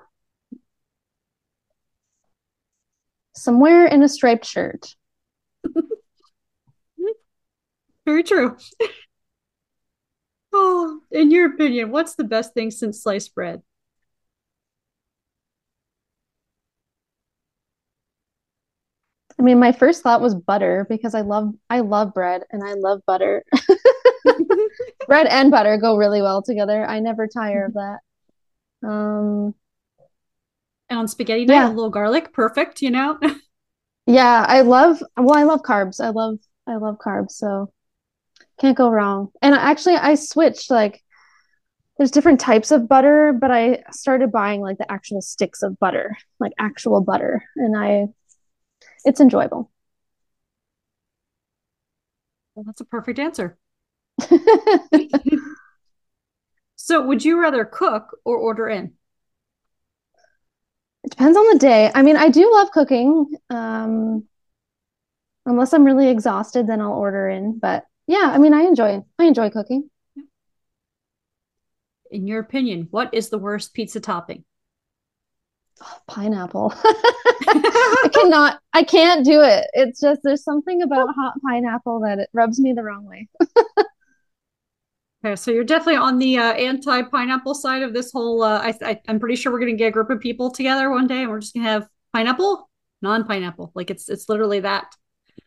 Somewhere 3.39 3.85
in 3.85 4.03
a 4.03 4.09
striped 4.09 4.45
shirt. 4.45 4.95
Very 8.05 8.23
true. 8.23 8.57
oh, 10.53 11.01
in 11.11 11.31
your 11.31 11.53
opinion, 11.53 11.91
what's 11.91 12.15
the 12.15 12.23
best 12.23 12.53
thing 12.53 12.71
since 12.71 13.03
sliced 13.03 13.33
bread? 13.35 13.61
I 19.39 19.41
mean, 19.41 19.59
my 19.59 19.71
first 19.71 20.03
thought 20.03 20.21
was 20.21 20.35
butter 20.35 20.85
because 20.89 21.15
I 21.15 21.21
love 21.21 21.53
I 21.69 21.79
love 21.79 22.13
bread 22.13 22.43
and 22.51 22.61
I 22.63 22.73
love 22.73 23.01
butter. 23.07 23.43
bread 25.07 25.27
and 25.27 25.49
butter 25.49 25.77
go 25.77 25.97
really 25.97 26.21
well 26.21 26.41
together. 26.41 26.85
I 26.85 26.99
never 26.99 27.27
tire 27.27 27.65
of 27.65 27.73
that. 27.73 27.99
Um 28.87 29.55
on 30.97 31.07
spaghetti 31.07 31.45
night, 31.45 31.55
yeah. 31.55 31.67
a 31.67 31.69
little 31.69 31.89
garlic, 31.89 32.33
perfect, 32.33 32.81
you 32.81 32.91
know? 32.91 33.19
yeah, 34.05 34.45
I 34.47 34.61
love 34.61 35.03
well, 35.17 35.37
I 35.37 35.43
love 35.43 35.61
carbs. 35.61 36.03
I 36.03 36.09
love 36.09 36.39
I 36.67 36.75
love 36.75 36.97
carbs, 37.03 37.31
so 37.31 37.71
can't 38.59 38.77
go 38.77 38.89
wrong. 38.89 39.29
And 39.41 39.55
actually 39.55 39.95
I 39.95 40.15
switched 40.15 40.69
like 40.69 41.03
there's 41.97 42.11
different 42.11 42.39
types 42.39 42.71
of 42.71 42.87
butter, 42.87 43.33
but 43.33 43.51
I 43.51 43.83
started 43.91 44.31
buying 44.31 44.61
like 44.61 44.77
the 44.77 44.89
actual 44.91 45.21
sticks 45.21 45.61
of 45.61 45.77
butter, 45.79 46.15
like 46.39 46.53
actual 46.57 47.01
butter, 47.01 47.43
and 47.55 47.77
I 47.77 48.07
it's 49.05 49.19
enjoyable. 49.19 49.71
Well, 52.55 52.63
that's 52.63 52.81
a 52.81 52.85
perfect 52.85 53.19
answer. 53.19 53.57
so, 56.75 57.05
would 57.05 57.23
you 57.23 57.39
rather 57.39 57.63
cook 57.65 58.17
or 58.25 58.37
order 58.37 58.67
in? 58.67 58.93
It 61.09 61.17
depends 61.17 61.35
on 61.35 61.49
the 61.51 61.57
day. 61.57 61.89
I 61.95 62.03
mean, 62.03 62.17
I 62.17 62.29
do 62.29 62.51
love 62.53 62.69
cooking. 62.69 63.31
Um, 63.49 64.27
unless 65.47 65.73
I'm 65.73 65.83
really 65.83 66.07
exhausted, 66.07 66.67
then 66.67 66.81
I'll 66.81 66.93
order 66.93 67.27
in. 67.27 67.57
But 67.57 67.85
yeah, 68.05 68.29
I 68.31 68.37
mean, 68.37 68.53
I 68.53 68.61
enjoy 68.61 69.03
I 69.17 69.23
enjoy 69.23 69.49
cooking. 69.49 69.89
In 72.11 72.27
your 72.27 72.39
opinion, 72.39 72.89
what 72.91 73.11
is 73.11 73.29
the 73.29 73.39
worst 73.39 73.73
pizza 73.73 73.99
topping? 73.99 74.45
Oh, 75.81 75.97
pineapple. 76.05 76.75
I 76.85 78.09
cannot. 78.13 78.59
I 78.73 78.83
can't 78.83 79.25
do 79.25 79.41
it. 79.41 79.65
It's 79.73 79.99
just 79.99 80.21
there's 80.23 80.43
something 80.43 80.83
about 80.83 81.15
hot 81.15 81.33
pineapple 81.43 82.01
that 82.01 82.19
it 82.19 82.29
rubs 82.33 82.59
me 82.59 82.73
the 82.73 82.83
wrong 82.83 83.05
way. 83.05 83.27
okay, 85.23 85.35
so 85.35 85.51
you're 85.51 85.63
definitely 85.63 85.97
on 85.97 86.17
the 86.17 86.37
uh, 86.37 86.53
anti-pineapple 86.53 87.55
side 87.55 87.83
of 87.83 87.93
this 87.93 88.11
whole. 88.11 88.43
Uh, 88.43 88.59
I, 88.59 88.73
I 88.81 89.01
I'm 89.07 89.19
pretty 89.19 89.35
sure 89.35 89.51
we're 89.51 89.59
gonna 89.59 89.73
get 89.73 89.87
a 89.87 89.91
group 89.91 90.09
of 90.09 90.19
people 90.19 90.51
together 90.51 90.89
one 90.89 91.07
day, 91.07 91.21
and 91.21 91.29
we're 91.29 91.39
just 91.39 91.53
gonna 91.53 91.69
have 91.69 91.87
pineapple, 92.13 92.69
non-pineapple. 93.01 93.71
Like 93.75 93.89
it's 93.89 94.09
it's 94.09 94.29
literally 94.29 94.61
that. 94.61 94.93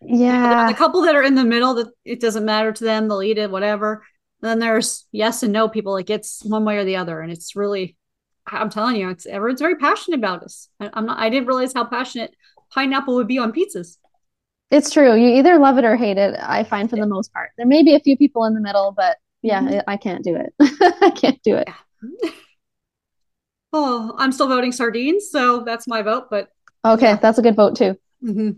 Yeah. 0.00 0.68
The 0.68 0.74
couple 0.74 1.02
that 1.02 1.14
are 1.14 1.22
in 1.22 1.34
the 1.34 1.44
middle 1.44 1.74
that 1.74 1.88
it 2.04 2.20
doesn't 2.20 2.44
matter 2.44 2.72
to 2.72 2.84
them, 2.84 3.08
they'll 3.08 3.22
eat 3.22 3.38
it, 3.38 3.50
whatever. 3.50 4.04
And 4.42 4.50
then 4.50 4.58
there's 4.58 5.06
yes 5.12 5.42
and 5.42 5.52
no 5.52 5.68
people. 5.68 5.92
Like 5.92 6.10
it's 6.10 6.44
one 6.44 6.64
way 6.64 6.78
or 6.78 6.84
the 6.84 6.96
other, 6.96 7.20
and 7.20 7.30
it's 7.30 7.54
really 7.54 7.96
I'm 8.46 8.70
telling 8.70 8.96
you, 8.96 9.08
it's 9.10 9.26
everyone's 9.26 9.60
very 9.60 9.76
passionate 9.76 10.18
about 10.18 10.42
this. 10.42 10.68
I, 10.80 10.90
I'm 10.92 11.06
not. 11.06 11.18
I 11.18 11.28
didn't 11.30 11.46
realize 11.46 11.72
how 11.74 11.84
passionate 11.84 12.34
pineapple 12.72 13.14
would 13.16 13.28
be 13.28 13.38
on 13.38 13.52
pizzas. 13.52 13.98
It's 14.70 14.90
true. 14.90 15.14
You 15.14 15.28
either 15.36 15.58
love 15.58 15.78
it 15.78 15.84
or 15.84 15.96
hate 15.96 16.16
it. 16.16 16.34
I 16.40 16.64
find 16.64 16.88
for 16.88 16.96
the 16.96 17.06
most 17.06 17.32
part. 17.32 17.50
There 17.58 17.66
may 17.66 17.82
be 17.82 17.94
a 17.94 18.00
few 18.00 18.16
people 18.16 18.44
in 18.46 18.54
the 18.54 18.60
middle, 18.60 18.92
but 18.96 19.16
yeah, 19.42 19.60
mm-hmm. 19.60 19.80
I 19.86 19.96
can't 19.96 20.24
do 20.24 20.36
it. 20.36 20.54
I 21.02 21.10
can't 21.10 21.42
do 21.42 21.56
it. 21.56 21.68
Yeah. 21.68 22.30
oh, 23.72 24.14
I'm 24.16 24.32
still 24.32 24.48
voting 24.48 24.72
sardines, 24.72 25.30
so 25.30 25.62
that's 25.64 25.88
my 25.88 26.02
vote. 26.02 26.28
But 26.30 26.48
okay, 26.84 27.10
yeah. 27.10 27.16
that's 27.16 27.38
a 27.38 27.42
good 27.42 27.56
vote 27.56 27.76
too. 27.76 27.96
Mm-hmm. 28.24 28.50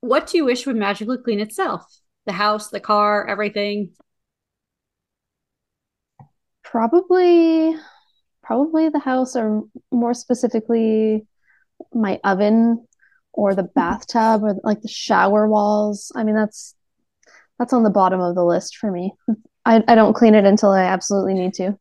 What 0.00 0.26
do 0.26 0.36
you 0.36 0.44
wish 0.44 0.66
would 0.66 0.76
magically 0.76 1.18
clean 1.18 1.38
itself? 1.40 1.84
The 2.26 2.32
house, 2.32 2.70
the 2.70 2.80
car, 2.80 3.26
everything. 3.26 3.92
Probably 6.64 7.76
probably 8.42 8.88
the 8.88 8.98
house 8.98 9.36
or 9.36 9.62
more 9.92 10.14
specifically 10.14 11.24
my 11.94 12.20
oven 12.24 12.86
or 13.32 13.54
the 13.54 13.62
bathtub 13.62 14.42
or 14.42 14.56
like 14.64 14.80
the 14.82 14.88
shower 14.88 15.48
walls. 15.48 16.10
I 16.16 16.24
mean 16.24 16.34
that's 16.34 16.74
that's 17.58 17.72
on 17.72 17.84
the 17.84 17.90
bottom 17.90 18.20
of 18.20 18.34
the 18.34 18.44
list 18.44 18.76
for 18.76 18.90
me. 18.90 19.12
I, 19.64 19.82
I 19.86 19.94
don't 19.94 20.14
clean 20.14 20.34
it 20.34 20.44
until 20.44 20.70
I 20.70 20.84
absolutely 20.84 21.34
need 21.34 21.54
to. 21.54 21.78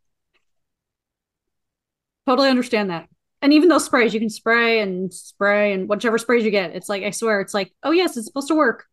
Totally 2.27 2.49
understand 2.49 2.89
that. 2.91 3.07
And 3.41 3.53
even 3.53 3.69
those 3.69 3.85
sprays, 3.85 4.13
you 4.13 4.19
can 4.19 4.29
spray 4.29 4.81
and 4.81 5.11
spray 5.11 5.73
and 5.73 5.89
whichever 5.89 6.19
sprays 6.19 6.45
you 6.45 6.51
get. 6.51 6.75
It's 6.75 6.89
like 6.89 7.03
I 7.03 7.09
swear, 7.09 7.41
it's 7.41 7.53
like, 7.53 7.73
oh 7.83 7.91
yes, 7.91 8.15
it's 8.17 8.27
supposed 8.27 8.49
to 8.49 8.55
work. 8.55 8.85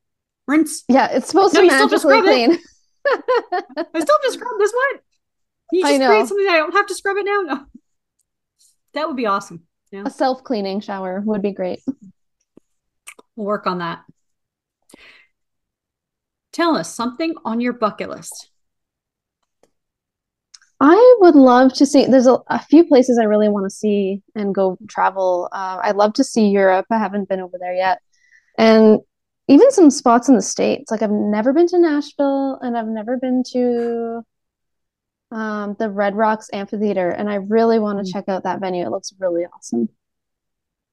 Rinse. 0.47 0.85
Yeah, 0.89 1.09
it's 1.11 1.29
supposed 1.29 1.55
no, 1.55 1.61
to 1.61 1.67
magically 1.67 2.23
clean. 2.23 2.53
I 3.07 4.01
still 4.01 4.19
just 4.23 4.39
scrub 4.39 4.59
this 4.59 4.73
one. 4.73 5.01
you 5.73 5.83
just 5.83 5.97
create 5.97 6.27
something 6.27 6.47
that 6.47 6.55
I 6.55 6.59
don't 6.59 6.73
have 6.73 6.87
to 6.87 6.95
scrub 6.95 7.19
it 7.19 7.25
now? 7.25 7.41
No. 7.43 7.67
That 8.95 9.07
would 9.07 9.17
be 9.17 9.27
awesome. 9.27 9.65
Yeah. 9.93 10.05
A 10.07 10.11
self 10.11 10.43
cleaning 10.43 10.81
shower 10.81 11.21
would 11.21 11.43
be 11.43 11.53
great. 11.53 11.83
We'll 13.37 13.47
work 13.47 13.67
on 13.67 13.79
that. 13.79 14.01
Tell 16.53 16.77
us 16.77 16.93
something 16.93 17.35
on 17.45 17.61
your 17.61 17.75
bucket 17.75 18.09
list. 18.09 18.51
I 20.81 21.17
would 21.21 21.35
love 21.35 21.73
to 21.75 21.87
see. 21.87 22.07
There's 22.07 22.29
a, 22.29 22.39
a 22.47 22.63
few 22.63 22.85
places 22.85 23.19
I 23.19 23.25
really 23.25 23.49
want 23.49 23.67
to 23.67 23.71
see 23.71 24.23
and 24.35 24.55
go 24.55 24.79
travel. 24.89 25.49
Uh, 25.51 25.81
I'd 25.83 25.97
love 25.97 26.13
to 26.15 26.25
see 26.25 26.49
Europe. 26.49 26.87
I 26.91 26.99
haven't 26.99 27.29
been 27.29 27.41
over 27.41 27.59
there 27.59 27.75
yet, 27.75 28.01
and 28.57 29.01
even 29.49 29.73
some 29.73 29.91
spots 29.91 30.29
in 30.29 30.37
the 30.37 30.43
states. 30.43 30.91
Like 30.91 31.03
I've 31.03 31.11
never 31.11 31.53
been 31.53 31.67
to 31.69 31.79
Nashville, 31.79 32.59
and 32.61 32.79
I've 32.79 32.87
never 32.87 33.17
been 33.17 33.43
to 33.53 34.25
um, 35.33 35.75
the 35.79 35.91
Red 35.91 36.15
Rocks 36.17 36.49
Amphitheater, 36.53 37.11
and 37.11 37.29
I 37.29 37.37
really 37.37 37.81
want 37.81 37.99
to 37.99 38.09
mm. 38.09 38.13
check 38.13 38.29
out 38.29 38.45
that 38.45 38.61
venue. 38.61 38.87
It 38.87 38.91
looks 38.91 39.13
really 39.19 39.47
awesome. 39.47 39.89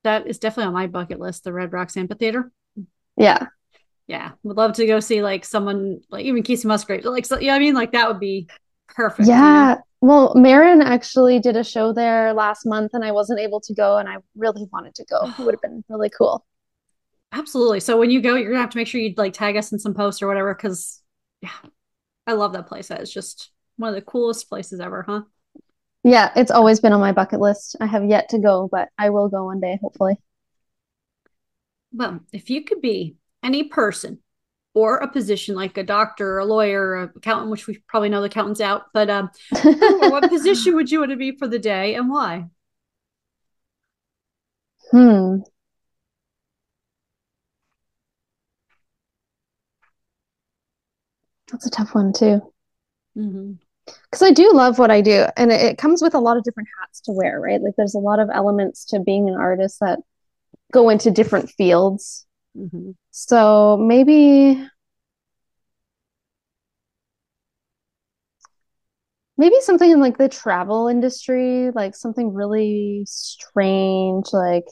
That 0.04 0.26
is 0.26 0.40
definitely 0.40 0.68
on 0.68 0.74
my 0.74 0.88
bucket 0.88 1.20
list. 1.20 1.44
The 1.44 1.54
Red 1.54 1.74
Rocks 1.74 1.96
Amphitheater. 1.96 2.52
Yeah, 3.18 3.48
yeah, 4.08 4.32
would 4.44 4.58
love 4.58 4.74
to 4.74 4.88
go 4.88 5.00
see 5.00 5.22
like 5.22 5.46
someone 5.46 6.02
like 6.10 6.26
even 6.26 6.44
Kacey 6.44 6.66
Musgrave. 6.66 7.06
Like, 7.06 7.26
so, 7.26 7.40
yeah, 7.40 7.56
I 7.56 7.60
mean, 7.60 7.76
like 7.76 7.92
that 7.92 8.08
would 8.08 8.20
be 8.20 8.48
perfect. 8.88 9.28
Yeah. 9.28 9.70
You 9.70 9.76
know? 9.76 9.82
Well, 10.02 10.34
Maren 10.36 10.82
actually 10.82 11.40
did 11.40 11.56
a 11.56 11.64
show 11.64 11.92
there 11.92 12.34
last 12.34 12.66
month, 12.66 12.92
and 12.94 13.04
I 13.04 13.12
wasn't 13.12 13.40
able 13.40 13.60
to 13.62 13.74
go, 13.74 13.98
and 13.98 14.08
I 14.08 14.18
really 14.36 14.68
wanted 14.72 14.94
to 14.96 15.06
go. 15.06 15.34
It 15.40 15.40
would 15.40 15.56
have 15.56 15.62
been 15.62 15.84
really 15.90 16.10
cool. 16.10 16.46
Absolutely. 17.32 17.80
So 17.80 17.98
when 17.98 18.12
you 18.12 18.22
go, 18.22 18.36
you're 18.36 18.52
gonna 18.52 18.62
have 18.62 18.70
to 18.70 18.78
make 18.78 18.88
sure 18.88 19.02
you 19.02 19.14
like 19.18 19.34
tag 19.34 19.58
us 19.58 19.72
in 19.72 19.80
some 19.80 19.94
posts 19.94 20.22
or 20.22 20.28
whatever, 20.28 20.54
because 20.54 21.02
yeah, 21.42 21.50
I 22.28 22.34
love 22.34 22.54
that 22.54 22.68
place. 22.68 22.92
It's 22.92 23.12
just 23.12 23.52
one 23.78 23.90
of 23.90 23.96
the 23.96 24.02
coolest 24.02 24.48
places 24.48 24.80
ever, 24.80 25.04
huh? 25.08 25.22
Yeah, 26.04 26.32
it's 26.36 26.52
always 26.52 26.80
been 26.80 26.94
on 26.94 27.02
my 27.02 27.12
bucket 27.12 27.40
list. 27.40 27.76
I 27.82 27.88
have 27.88 28.06
yet 28.06 28.30
to 28.30 28.40
go, 28.40 28.70
but 28.72 28.90
I 28.98 29.10
will 29.10 29.28
go 29.28 29.46
one 29.46 29.60
day, 29.60 29.80
hopefully. 29.82 30.18
Well, 31.92 32.20
if 32.32 32.50
you 32.52 32.64
could 32.64 32.82
be 32.82 33.16
any 33.42 33.64
person 33.64 34.20
or 34.76 34.98
a 34.98 35.08
position 35.08 35.56
like 35.56 35.78
a 35.78 35.84
doctor, 35.84 36.36
or 36.36 36.40
a 36.40 36.46
lawyer, 36.46 36.82
or 36.90 37.04
an 37.04 37.12
accountant, 37.16 37.50
which 37.50 37.66
we 37.66 37.80
probably 37.88 38.10
know 38.10 38.22
the 38.22 38.28
accountant's 38.28 38.62
out, 38.62 38.84
but 38.94 39.10
um, 39.10 39.30
what 39.64 40.30
position 40.30 40.76
would 40.76 40.92
you 40.92 41.00
want 41.00 41.12
to 41.12 41.18
be 41.18 41.36
for 41.38 41.48
the 41.48 41.60
day 41.60 41.96
and 41.96 42.10
why? 42.10 42.46
Hmm. 44.92 45.38
That's 51.52 51.66
a 51.66 51.70
tough 51.70 51.96
one 51.96 52.12
too. 52.14 52.42
Mm-hmm. 53.18 53.54
Because 53.86 54.24
I 54.24 54.32
do 54.32 54.52
love 54.52 54.80
what 54.80 54.92
I 54.92 55.02
do, 55.02 55.26
and 55.38 55.52
it, 55.52 55.62
it 55.62 55.78
comes 55.78 56.02
with 56.02 56.16
a 56.16 56.20
lot 56.20 56.38
of 56.38 56.44
different 56.44 56.70
hats 56.80 57.02
to 57.02 57.12
wear, 57.12 57.40
right? 57.40 57.62
Like 57.62 57.76
there's 57.78 57.96
a 57.96 58.00
lot 58.00 58.20
of 58.20 58.30
elements 58.34 58.86
to 58.86 59.00
being 59.00 59.30
an 59.30 59.36
artist 59.36 59.80
that 59.80 60.00
go 60.72 60.90
into 60.90 61.12
different 61.12 61.50
fields. 61.52 62.26
Mm-hmm. 62.58 62.92
So 63.12 63.78
maybe 63.78 64.66
maybe 69.38 69.56
something 69.62 69.92
in 69.92 70.00
like 70.00 70.18
the 70.18 70.30
travel 70.30 70.88
industry, 70.88 71.72
like 71.72 71.96
something 71.96 72.34
really 72.34 73.04
strange, 73.06 74.28
like 74.32 74.66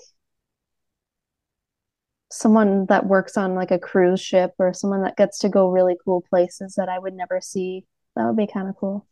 someone 2.32 2.86
that 2.88 3.06
works 3.06 3.38
on 3.38 3.56
like 3.56 3.72
a 3.72 3.80
cruise 3.80 4.22
ship 4.22 4.54
or 4.58 4.74
someone 4.74 5.04
that 5.04 5.18
gets 5.18 5.38
to 5.40 5.50
go 5.50 5.70
really 5.70 5.96
cool 6.04 6.24
places 6.30 6.76
that 6.76 6.90
I 6.90 6.98
would 7.00 7.14
never 7.14 7.40
see. 7.42 7.86
That 8.16 8.26
would 8.26 8.38
be 8.38 8.48
kind 8.48 8.70
of 8.70 8.76
cool. 8.78 9.06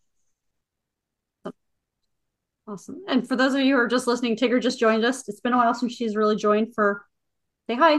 Awesome. 2.68 3.04
And 3.08 3.28
for 3.28 3.36
those 3.36 3.54
of 3.54 3.62
you 3.62 3.76
who 3.76 3.82
are 3.82 3.88
just 3.88 4.08
listening, 4.08 4.36
Tigger 4.36 4.62
just 4.62 4.80
joined 4.80 5.04
us. 5.04 5.28
It's 5.28 5.42
been 5.42 5.54
a 5.54 5.58
while 5.58 5.74
since 5.74 5.94
she's 5.94 6.16
really 6.16 6.36
joined 6.36 6.74
for 6.74 7.06
say 7.68 7.76
hi. 7.76 7.98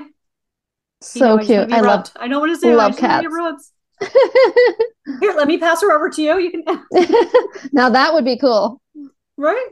So 1.03 1.38
cute. 1.38 1.73
I 1.73 1.81
love 1.81 2.11
I 2.17 2.29
know 2.29 2.41
what 2.41 2.47
to 2.47 2.57
say. 2.57 2.75
Love 2.75 2.97
cats. 2.97 3.27
Here, 5.21 5.35
let 5.37 5.49
me 5.49 5.59
pass 5.59 5.83
her 5.83 5.93
over 5.93 6.09
to 6.11 6.23
you. 6.23 6.38
You 6.38 6.51
can 6.51 6.65
now 7.73 7.91
that 7.91 8.15
would 8.15 8.25
be 8.25 8.38
cool. 8.38 8.81
Right? 9.37 9.69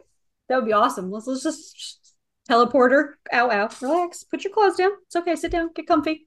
That 0.48 0.56
would 0.56 0.66
be 0.66 0.72
awesome. 0.72 1.10
Let's 1.10 1.26
let's 1.26 1.42
just 1.42 2.14
teleport 2.46 2.92
her. 2.92 3.18
Ow 3.32 3.50
ow. 3.50 3.68
Relax. 3.80 4.24
Put 4.24 4.44
your 4.44 4.52
claws 4.52 4.76
down. 4.76 4.90
It's 5.06 5.16
okay. 5.16 5.36
Sit 5.36 5.52
down. 5.52 5.70
Get 5.74 5.86
comfy. 5.86 6.26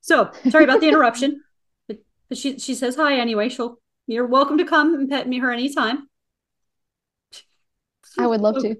So 0.00 0.30
sorry 0.50 0.64
about 0.64 0.80
the 0.80 0.88
interruption. 0.88 1.42
But, 1.86 1.98
but 2.30 2.38
she 2.38 2.58
she 2.58 2.74
says 2.74 2.96
hi 2.96 3.18
anyway. 3.18 3.50
She'll 3.50 3.78
you're 4.06 4.26
welcome 4.26 4.58
to 4.58 4.64
come 4.64 4.94
and 4.94 5.08
pet 5.08 5.28
me 5.28 5.38
her 5.38 5.52
anytime. 5.52 6.08
I 8.18 8.26
would 8.26 8.40
love 8.40 8.56
to. 8.62 8.76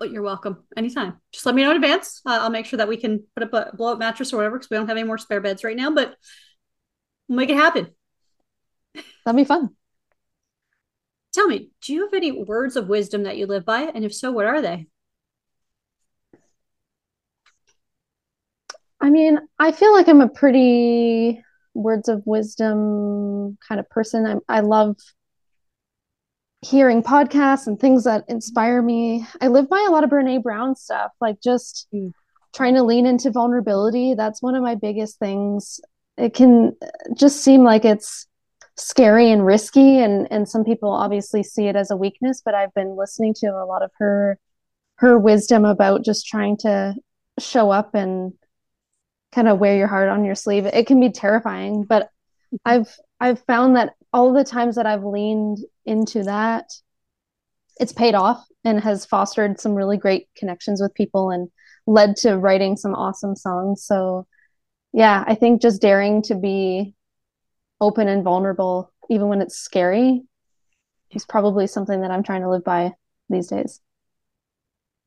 Oh, 0.00 0.04
you're 0.04 0.22
welcome 0.22 0.64
anytime. 0.76 1.20
Just 1.32 1.46
let 1.46 1.54
me 1.54 1.62
know 1.62 1.70
in 1.70 1.76
advance. 1.76 2.20
Uh, 2.26 2.38
I'll 2.40 2.50
make 2.50 2.66
sure 2.66 2.76
that 2.78 2.88
we 2.88 2.96
can 2.96 3.24
put 3.34 3.42
up 3.42 3.52
a 3.52 3.76
blow 3.76 3.92
up 3.92 3.98
mattress 3.98 4.32
or 4.32 4.36
whatever 4.36 4.58
because 4.58 4.70
we 4.70 4.76
don't 4.76 4.88
have 4.88 4.96
any 4.96 5.06
more 5.06 5.18
spare 5.18 5.40
beds 5.40 5.64
right 5.64 5.76
now, 5.76 5.90
but 5.90 6.14
we'll 7.28 7.36
make 7.36 7.50
it 7.50 7.56
happen. 7.56 7.88
That'd 9.24 9.36
be 9.36 9.44
fun. 9.44 9.70
Tell 11.32 11.48
me, 11.48 11.70
do 11.82 11.92
you 11.92 12.02
have 12.02 12.14
any 12.14 12.30
words 12.30 12.76
of 12.76 12.88
wisdom 12.88 13.24
that 13.24 13.36
you 13.36 13.46
live 13.46 13.64
by? 13.64 13.82
And 13.82 14.04
if 14.04 14.14
so, 14.14 14.30
what 14.30 14.46
are 14.46 14.62
they? 14.62 14.86
I 19.00 19.10
mean, 19.10 19.38
I 19.58 19.72
feel 19.72 19.92
like 19.92 20.08
I'm 20.08 20.20
a 20.20 20.28
pretty 20.28 21.42
words 21.74 22.08
of 22.08 22.22
wisdom 22.24 23.58
kind 23.68 23.80
of 23.80 23.88
person. 23.90 24.42
I, 24.48 24.58
I 24.58 24.60
love 24.60 24.96
hearing 26.64 27.02
podcasts 27.02 27.66
and 27.66 27.78
things 27.78 28.04
that 28.04 28.24
inspire 28.28 28.80
me. 28.80 29.26
I 29.40 29.48
live 29.48 29.68
by 29.68 29.84
a 29.86 29.90
lot 29.90 30.04
of 30.04 30.10
Brene 30.10 30.42
Brown 30.42 30.74
stuff, 30.74 31.12
like 31.20 31.40
just 31.42 31.86
mm. 31.92 32.12
trying 32.54 32.74
to 32.74 32.82
lean 32.82 33.06
into 33.06 33.30
vulnerability. 33.30 34.14
That's 34.14 34.42
one 34.42 34.54
of 34.54 34.62
my 34.62 34.74
biggest 34.74 35.18
things. 35.18 35.80
It 36.16 36.32
can 36.32 36.76
just 37.14 37.42
seem 37.42 37.64
like 37.64 37.84
it's 37.84 38.26
scary 38.76 39.30
and 39.30 39.46
risky 39.46 40.00
and 40.00 40.26
and 40.32 40.48
some 40.48 40.64
people 40.64 40.90
obviously 40.90 41.44
see 41.44 41.66
it 41.66 41.76
as 41.76 41.90
a 41.90 41.96
weakness, 41.96 42.42
but 42.44 42.54
I've 42.54 42.74
been 42.74 42.96
listening 42.96 43.34
to 43.34 43.46
a 43.48 43.66
lot 43.66 43.82
of 43.82 43.90
her 43.98 44.38
her 44.96 45.18
wisdom 45.18 45.64
about 45.64 46.04
just 46.04 46.26
trying 46.26 46.56
to 46.58 46.94
show 47.38 47.70
up 47.70 47.94
and 47.94 48.32
kind 49.32 49.48
of 49.48 49.58
wear 49.58 49.76
your 49.76 49.88
heart 49.88 50.08
on 50.08 50.24
your 50.24 50.36
sleeve. 50.36 50.66
It 50.66 50.86
can 50.86 51.00
be 51.00 51.10
terrifying, 51.10 51.84
but 51.84 52.04
mm-hmm. 52.04 52.56
I've 52.64 52.96
I've 53.20 53.40
found 53.44 53.76
that 53.76 53.94
all 54.14 54.32
the 54.32 54.44
times 54.44 54.76
that 54.76 54.86
I've 54.86 55.02
leaned 55.02 55.58
into 55.84 56.22
that, 56.22 56.70
it's 57.80 57.92
paid 57.92 58.14
off 58.14 58.46
and 58.64 58.80
has 58.80 59.04
fostered 59.04 59.60
some 59.60 59.74
really 59.74 59.96
great 59.96 60.28
connections 60.36 60.80
with 60.80 60.94
people 60.94 61.30
and 61.30 61.48
led 61.88 62.16
to 62.18 62.38
writing 62.38 62.76
some 62.76 62.94
awesome 62.94 63.34
songs. 63.34 63.84
So, 63.84 64.28
yeah, 64.92 65.24
I 65.26 65.34
think 65.34 65.60
just 65.60 65.82
daring 65.82 66.22
to 66.22 66.36
be 66.36 66.94
open 67.80 68.06
and 68.06 68.22
vulnerable, 68.22 68.92
even 69.10 69.26
when 69.26 69.42
it's 69.42 69.58
scary, 69.58 70.22
is 71.10 71.26
probably 71.26 71.66
something 71.66 72.02
that 72.02 72.12
I'm 72.12 72.22
trying 72.22 72.42
to 72.42 72.50
live 72.50 72.64
by 72.64 72.92
these 73.28 73.48
days. 73.48 73.80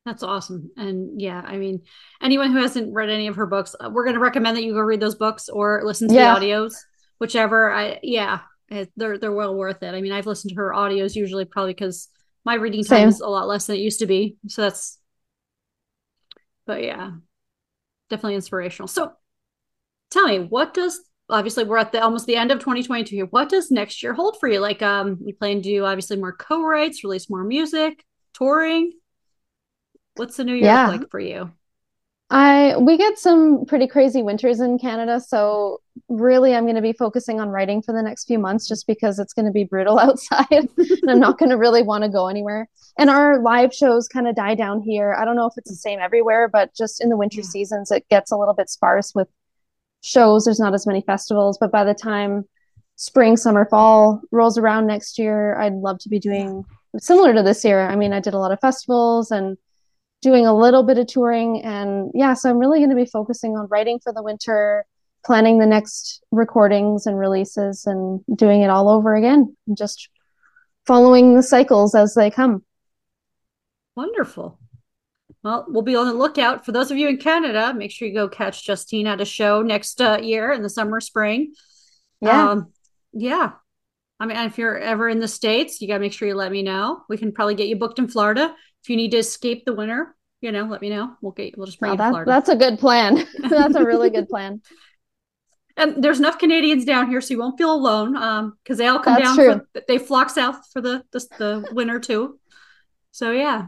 That's 0.04 0.22
awesome. 0.22 0.70
And 0.76 1.18
yeah, 1.18 1.42
I 1.44 1.56
mean, 1.56 1.80
anyone 2.22 2.52
who 2.52 2.58
hasn't 2.58 2.92
read 2.92 3.08
any 3.08 3.26
of 3.28 3.36
her 3.36 3.46
books, 3.46 3.74
uh, 3.80 3.88
we're 3.90 4.04
going 4.04 4.16
to 4.16 4.20
recommend 4.20 4.58
that 4.58 4.64
you 4.64 4.74
go 4.74 4.80
read 4.80 5.00
those 5.00 5.14
books 5.14 5.48
or 5.48 5.80
listen 5.82 6.08
to 6.08 6.14
yeah. 6.14 6.38
the 6.38 6.46
audios, 6.46 6.74
whichever. 7.18 7.72
I, 7.72 8.00
yeah, 8.02 8.40
it, 8.68 8.90
they're 8.96 9.18
they're 9.18 9.32
well 9.32 9.54
worth 9.54 9.82
it. 9.82 9.94
I 9.94 10.00
mean, 10.00 10.12
I've 10.12 10.26
listened 10.26 10.50
to 10.50 10.56
her 10.56 10.72
audios 10.74 11.16
usually 11.16 11.44
probably 11.44 11.74
because 11.74 12.08
my 12.44 12.54
reading 12.54 12.84
time 12.84 12.98
Same. 13.00 13.08
is 13.08 13.20
a 13.20 13.28
lot 13.28 13.48
less 13.48 13.66
than 13.66 13.76
it 13.76 13.80
used 13.80 14.00
to 14.00 14.06
be. 14.06 14.36
So 14.46 14.62
that's, 14.62 14.98
but 16.66 16.82
yeah, 16.82 17.12
definitely 18.10 18.36
inspirational. 18.36 18.88
So 18.88 19.12
tell 20.10 20.26
me, 20.26 20.40
what 20.40 20.74
does 20.74 21.00
obviously 21.30 21.64
we're 21.64 21.78
at 21.78 21.92
the 21.92 22.02
almost 22.02 22.26
the 22.26 22.36
end 22.36 22.50
of 22.50 22.58
2022 22.58 23.14
here. 23.14 23.26
What 23.26 23.48
does 23.48 23.70
next 23.70 24.02
year 24.02 24.14
hold 24.14 24.38
for 24.40 24.48
you? 24.48 24.60
Like, 24.60 24.82
um, 24.82 25.18
you 25.24 25.34
plan 25.34 25.56
to 25.56 25.62
do 25.62 25.84
obviously 25.84 26.16
more 26.16 26.32
co-writes, 26.32 27.04
release 27.04 27.28
more 27.28 27.44
music, 27.44 28.04
touring. 28.34 28.92
What's 30.16 30.36
the 30.36 30.44
new 30.44 30.54
year 30.54 30.64
yeah. 30.64 30.88
like 30.88 31.10
for 31.10 31.20
you? 31.20 31.52
I 32.30 32.76
we 32.76 32.98
get 32.98 33.18
some 33.18 33.64
pretty 33.64 33.86
crazy 33.86 34.22
winters 34.22 34.60
in 34.60 34.78
Canada, 34.78 35.18
so 35.18 35.80
really 36.08 36.54
I'm 36.54 36.64
going 36.64 36.76
to 36.76 36.82
be 36.82 36.92
focusing 36.92 37.40
on 37.40 37.48
writing 37.48 37.80
for 37.80 37.92
the 37.92 38.02
next 38.02 38.26
few 38.26 38.38
months 38.38 38.68
just 38.68 38.86
because 38.86 39.18
it's 39.18 39.32
going 39.32 39.46
to 39.46 39.52
be 39.52 39.64
brutal 39.64 39.98
outside 39.98 40.46
and 40.50 41.10
I'm 41.10 41.20
not 41.20 41.38
going 41.38 41.50
to 41.50 41.56
really 41.56 41.82
want 41.82 42.04
to 42.04 42.10
go 42.10 42.28
anywhere. 42.28 42.68
And 42.98 43.08
our 43.08 43.40
live 43.40 43.72
shows 43.72 44.08
kind 44.08 44.28
of 44.28 44.36
die 44.36 44.54
down 44.54 44.82
here. 44.82 45.14
I 45.14 45.24
don't 45.24 45.36
know 45.36 45.46
if 45.46 45.54
it's 45.56 45.70
the 45.70 45.76
same 45.76 46.00
everywhere, 46.00 46.48
but 46.48 46.74
just 46.74 47.02
in 47.02 47.08
the 47.08 47.16
winter 47.16 47.40
yeah. 47.40 47.48
seasons 47.48 47.90
it 47.90 48.06
gets 48.10 48.30
a 48.30 48.36
little 48.36 48.54
bit 48.54 48.68
sparse 48.68 49.14
with 49.14 49.28
shows. 50.02 50.44
There's 50.44 50.60
not 50.60 50.74
as 50.74 50.86
many 50.86 51.00
festivals, 51.00 51.56
but 51.58 51.72
by 51.72 51.84
the 51.84 51.94
time 51.94 52.44
spring, 52.96 53.38
summer, 53.38 53.64
fall 53.64 54.20
rolls 54.32 54.58
around 54.58 54.86
next 54.86 55.18
year, 55.18 55.58
I'd 55.58 55.74
love 55.74 55.98
to 56.00 56.10
be 56.10 56.18
doing 56.18 56.64
similar 56.98 57.32
to 57.32 57.42
this 57.42 57.64
year. 57.64 57.80
I 57.88 57.96
mean, 57.96 58.12
I 58.12 58.20
did 58.20 58.34
a 58.34 58.38
lot 58.38 58.52
of 58.52 58.60
festivals 58.60 59.30
and 59.30 59.56
doing 60.22 60.46
a 60.46 60.56
little 60.56 60.82
bit 60.82 60.98
of 60.98 61.06
touring. 61.06 61.62
And 61.62 62.10
yeah 62.14 62.34
so 62.34 62.50
i'm 62.50 62.58
really 62.58 62.78
going 62.78 62.90
to 62.90 62.96
be 62.96 63.06
focusing 63.06 63.56
on 63.56 63.68
writing 63.70 64.00
for 64.02 64.12
the 64.12 64.22
winter 64.22 64.84
planning 65.24 65.58
the 65.58 65.66
next 65.66 66.22
recordings 66.30 67.06
and 67.06 67.18
releases 67.18 67.84
and 67.86 68.20
doing 68.34 68.62
it 68.62 68.70
all 68.70 68.88
over 68.88 69.14
again 69.14 69.56
just 69.76 70.08
following 70.86 71.34
the 71.34 71.42
cycles 71.42 71.94
as 71.94 72.14
they 72.14 72.30
come. 72.30 72.64
Wonderful. 73.96 74.58
Well 75.42 75.66
we'll 75.68 75.82
be 75.82 75.96
on 75.96 76.06
the 76.06 76.14
lookout. 76.14 76.64
For 76.64 76.72
those 76.72 76.90
of 76.90 76.96
you 76.96 77.08
in 77.08 77.18
canada 77.18 77.74
make 77.74 77.90
sure 77.90 78.08
you 78.08 78.14
go 78.14 78.28
catch 78.28 78.64
justine 78.64 79.06
at 79.06 79.20
a 79.20 79.24
show 79.24 79.62
next 79.62 80.00
uh, 80.00 80.18
year 80.22 80.52
in 80.52 80.62
the 80.62 80.70
summer 80.70 81.00
spring. 81.00 81.52
Yeah. 82.20 82.50
Um, 82.50 82.72
yeah. 83.12 83.52
I 84.20 84.26
mean, 84.26 84.36
if 84.36 84.58
you're 84.58 84.76
ever 84.76 85.08
in 85.08 85.20
the 85.20 85.28
States, 85.28 85.80
you 85.80 85.86
got 85.86 85.94
to 85.94 86.00
make 86.00 86.12
sure 86.12 86.26
you 86.26 86.34
let 86.34 86.50
me 86.50 86.62
know. 86.62 87.02
We 87.08 87.16
can 87.16 87.32
probably 87.32 87.54
get 87.54 87.68
you 87.68 87.76
booked 87.76 88.00
in 88.00 88.08
Florida. 88.08 88.54
If 88.88 88.92
you 88.92 88.96
need 88.96 89.10
to 89.10 89.18
escape 89.18 89.66
the 89.66 89.74
winter, 89.74 90.16
you 90.40 90.50
know, 90.50 90.64
let 90.64 90.80
me 90.80 90.88
know. 90.88 91.14
We'll 91.20 91.32
get 91.32 91.58
we'll 91.58 91.66
just 91.66 91.78
bring 91.78 91.94
no, 91.94 92.06
you 92.06 92.12
that, 92.14 92.24
That's 92.24 92.48
a 92.48 92.56
good 92.56 92.78
plan. 92.78 93.22
that's 93.38 93.74
a 93.74 93.84
really 93.84 94.08
good 94.08 94.30
plan. 94.30 94.62
And 95.76 96.02
there's 96.02 96.18
enough 96.18 96.38
Canadians 96.38 96.86
down 96.86 97.10
here, 97.10 97.20
so 97.20 97.34
you 97.34 97.38
won't 97.38 97.58
feel 97.58 97.70
alone. 97.70 98.16
Um, 98.16 98.56
because 98.64 98.78
they 98.78 98.86
all 98.86 98.98
come 98.98 99.20
that's 99.20 99.36
down. 99.36 99.60
For, 99.74 99.82
they 99.86 99.98
flock 99.98 100.30
south 100.30 100.70
for 100.72 100.80
the, 100.80 101.04
the 101.12 101.20
the 101.36 101.68
winter 101.72 102.00
too. 102.00 102.40
So 103.10 103.32
yeah. 103.32 103.66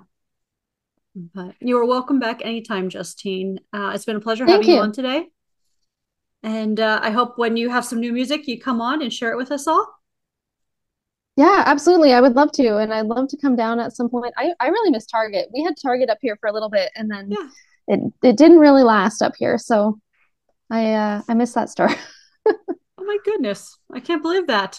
But 1.14 1.54
you 1.60 1.76
are 1.76 1.84
welcome 1.84 2.18
back 2.18 2.40
anytime, 2.42 2.88
Justine. 2.88 3.60
Uh, 3.74 3.92
it's 3.94 4.06
been 4.06 4.16
a 4.16 4.20
pleasure 4.20 4.46
Thank 4.46 4.62
having 4.62 4.70
you. 4.70 4.76
you 4.76 4.80
on 4.80 4.92
today. 4.92 5.26
And 6.42 6.80
uh, 6.80 6.98
I 7.02 7.10
hope 7.10 7.36
when 7.36 7.58
you 7.58 7.68
have 7.68 7.84
some 7.84 8.00
new 8.00 8.14
music, 8.14 8.48
you 8.48 8.58
come 8.58 8.80
on 8.80 9.02
and 9.02 9.12
share 9.12 9.32
it 9.32 9.36
with 9.36 9.52
us 9.52 9.66
all. 9.66 9.99
Yeah, 11.40 11.62
absolutely. 11.64 12.12
I 12.12 12.20
would 12.20 12.36
love 12.36 12.52
to. 12.52 12.76
And 12.76 12.92
I'd 12.92 13.06
love 13.06 13.28
to 13.28 13.36
come 13.38 13.56
down 13.56 13.80
at 13.80 13.96
some 13.96 14.10
point. 14.10 14.34
I, 14.36 14.52
I 14.60 14.68
really 14.68 14.90
miss 14.90 15.06
Target. 15.06 15.48
We 15.54 15.62
had 15.62 15.74
Target 15.80 16.10
up 16.10 16.18
here 16.20 16.36
for 16.38 16.50
a 16.50 16.52
little 16.52 16.68
bit 16.68 16.92
and 16.94 17.10
then 17.10 17.30
yeah. 17.30 17.48
it 17.88 18.00
it 18.22 18.36
didn't 18.36 18.58
really 18.58 18.82
last 18.82 19.22
up 19.22 19.32
here. 19.38 19.56
So 19.56 19.98
I 20.70 20.92
uh, 20.92 21.22
I 21.28 21.34
miss 21.34 21.54
that 21.54 21.70
store. 21.70 21.88
oh 22.46 22.54
my 22.98 23.16
goodness, 23.24 23.78
I 23.90 24.00
can't 24.00 24.20
believe 24.20 24.48
that. 24.48 24.78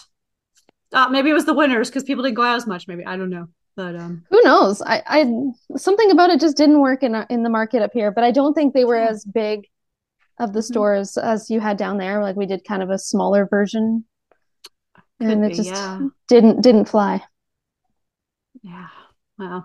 Uh, 0.92 1.08
maybe 1.08 1.30
it 1.30 1.34
was 1.34 1.46
the 1.46 1.54
winners 1.54 1.90
because 1.90 2.04
people 2.04 2.22
didn't 2.22 2.36
go 2.36 2.44
out 2.44 2.56
as 2.56 2.66
much. 2.66 2.86
Maybe 2.86 3.04
I 3.04 3.16
don't 3.16 3.30
know, 3.30 3.48
but 3.74 3.96
um, 3.96 4.24
who 4.30 4.40
knows? 4.42 4.82
I, 4.82 5.02
I 5.06 5.76
something 5.76 6.12
about 6.12 6.30
it 6.30 6.38
just 6.38 6.56
didn't 6.56 6.80
work 6.80 7.02
in 7.02 7.16
in 7.28 7.42
the 7.42 7.50
market 7.50 7.82
up 7.82 7.92
here. 7.92 8.12
But 8.12 8.22
I 8.22 8.30
don't 8.30 8.54
think 8.54 8.72
they 8.72 8.84
were 8.84 8.96
as 8.96 9.24
big 9.24 9.66
of 10.38 10.52
the 10.52 10.60
mm-hmm. 10.60 10.72
stores 10.72 11.16
as 11.16 11.50
you 11.50 11.58
had 11.58 11.76
down 11.76 11.98
there. 11.98 12.22
Like 12.22 12.36
we 12.36 12.46
did 12.46 12.62
kind 12.64 12.84
of 12.84 12.90
a 12.90 12.98
smaller 12.98 13.46
version, 13.46 14.04
Could 15.22 15.32
and 15.32 15.44
it 15.44 15.48
be, 15.50 15.54
just 15.54 15.70
yeah. 15.70 16.00
didn't 16.28 16.60
didn't 16.60 16.86
fly. 16.86 17.22
Yeah. 18.62 18.88
Wow. 19.38 19.64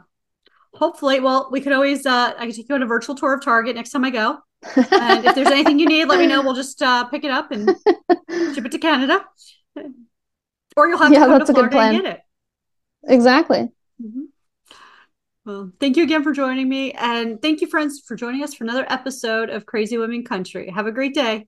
Hopefully, 0.73 1.19
well, 1.19 1.49
we 1.51 1.61
could 1.61 1.73
always 1.73 2.05
uh 2.05 2.33
I 2.37 2.45
could 2.45 2.55
take 2.55 2.69
you 2.69 2.75
on 2.75 2.83
a 2.83 2.87
virtual 2.87 3.15
tour 3.15 3.33
of 3.33 3.43
Target 3.43 3.75
next 3.75 3.91
time 3.91 4.05
I 4.05 4.09
go. 4.09 4.39
and 4.75 5.25
if 5.25 5.35
there's 5.35 5.47
anything 5.47 5.79
you 5.79 5.87
need, 5.87 6.05
let 6.05 6.19
me 6.19 6.27
know. 6.27 6.41
We'll 6.41 6.55
just 6.55 6.81
uh 6.81 7.05
pick 7.05 7.23
it 7.23 7.31
up 7.31 7.51
and 7.51 7.67
ship 8.55 8.65
it 8.65 8.71
to 8.71 8.79
Canada. 8.79 9.25
Or 10.75 10.87
you'll 10.87 10.99
have 10.99 11.11
yeah, 11.11 11.19
to 11.19 11.25
come 11.25 11.45
to 11.45 11.53
Florida 11.53 11.77
and 11.79 12.01
get 12.01 12.13
it. 12.13 12.21
Exactly. 13.07 13.69
Mm-hmm. 14.01 14.23
Well, 15.45 15.71
thank 15.79 15.95
you 15.95 16.03
again 16.03 16.23
for 16.23 16.33
joining 16.33 16.67
me. 16.67 16.91
And 16.91 17.41
thank 17.41 17.61
you, 17.61 17.67
friends, 17.67 18.01
for 18.01 18.15
joining 18.17 18.43
us 18.43 18.53
for 18.53 18.65
another 18.65 18.85
episode 18.89 19.49
of 19.49 19.65
Crazy 19.65 19.97
Women 19.97 20.25
Country. 20.25 20.69
Have 20.69 20.87
a 20.87 20.91
great 20.91 21.13
day. 21.13 21.47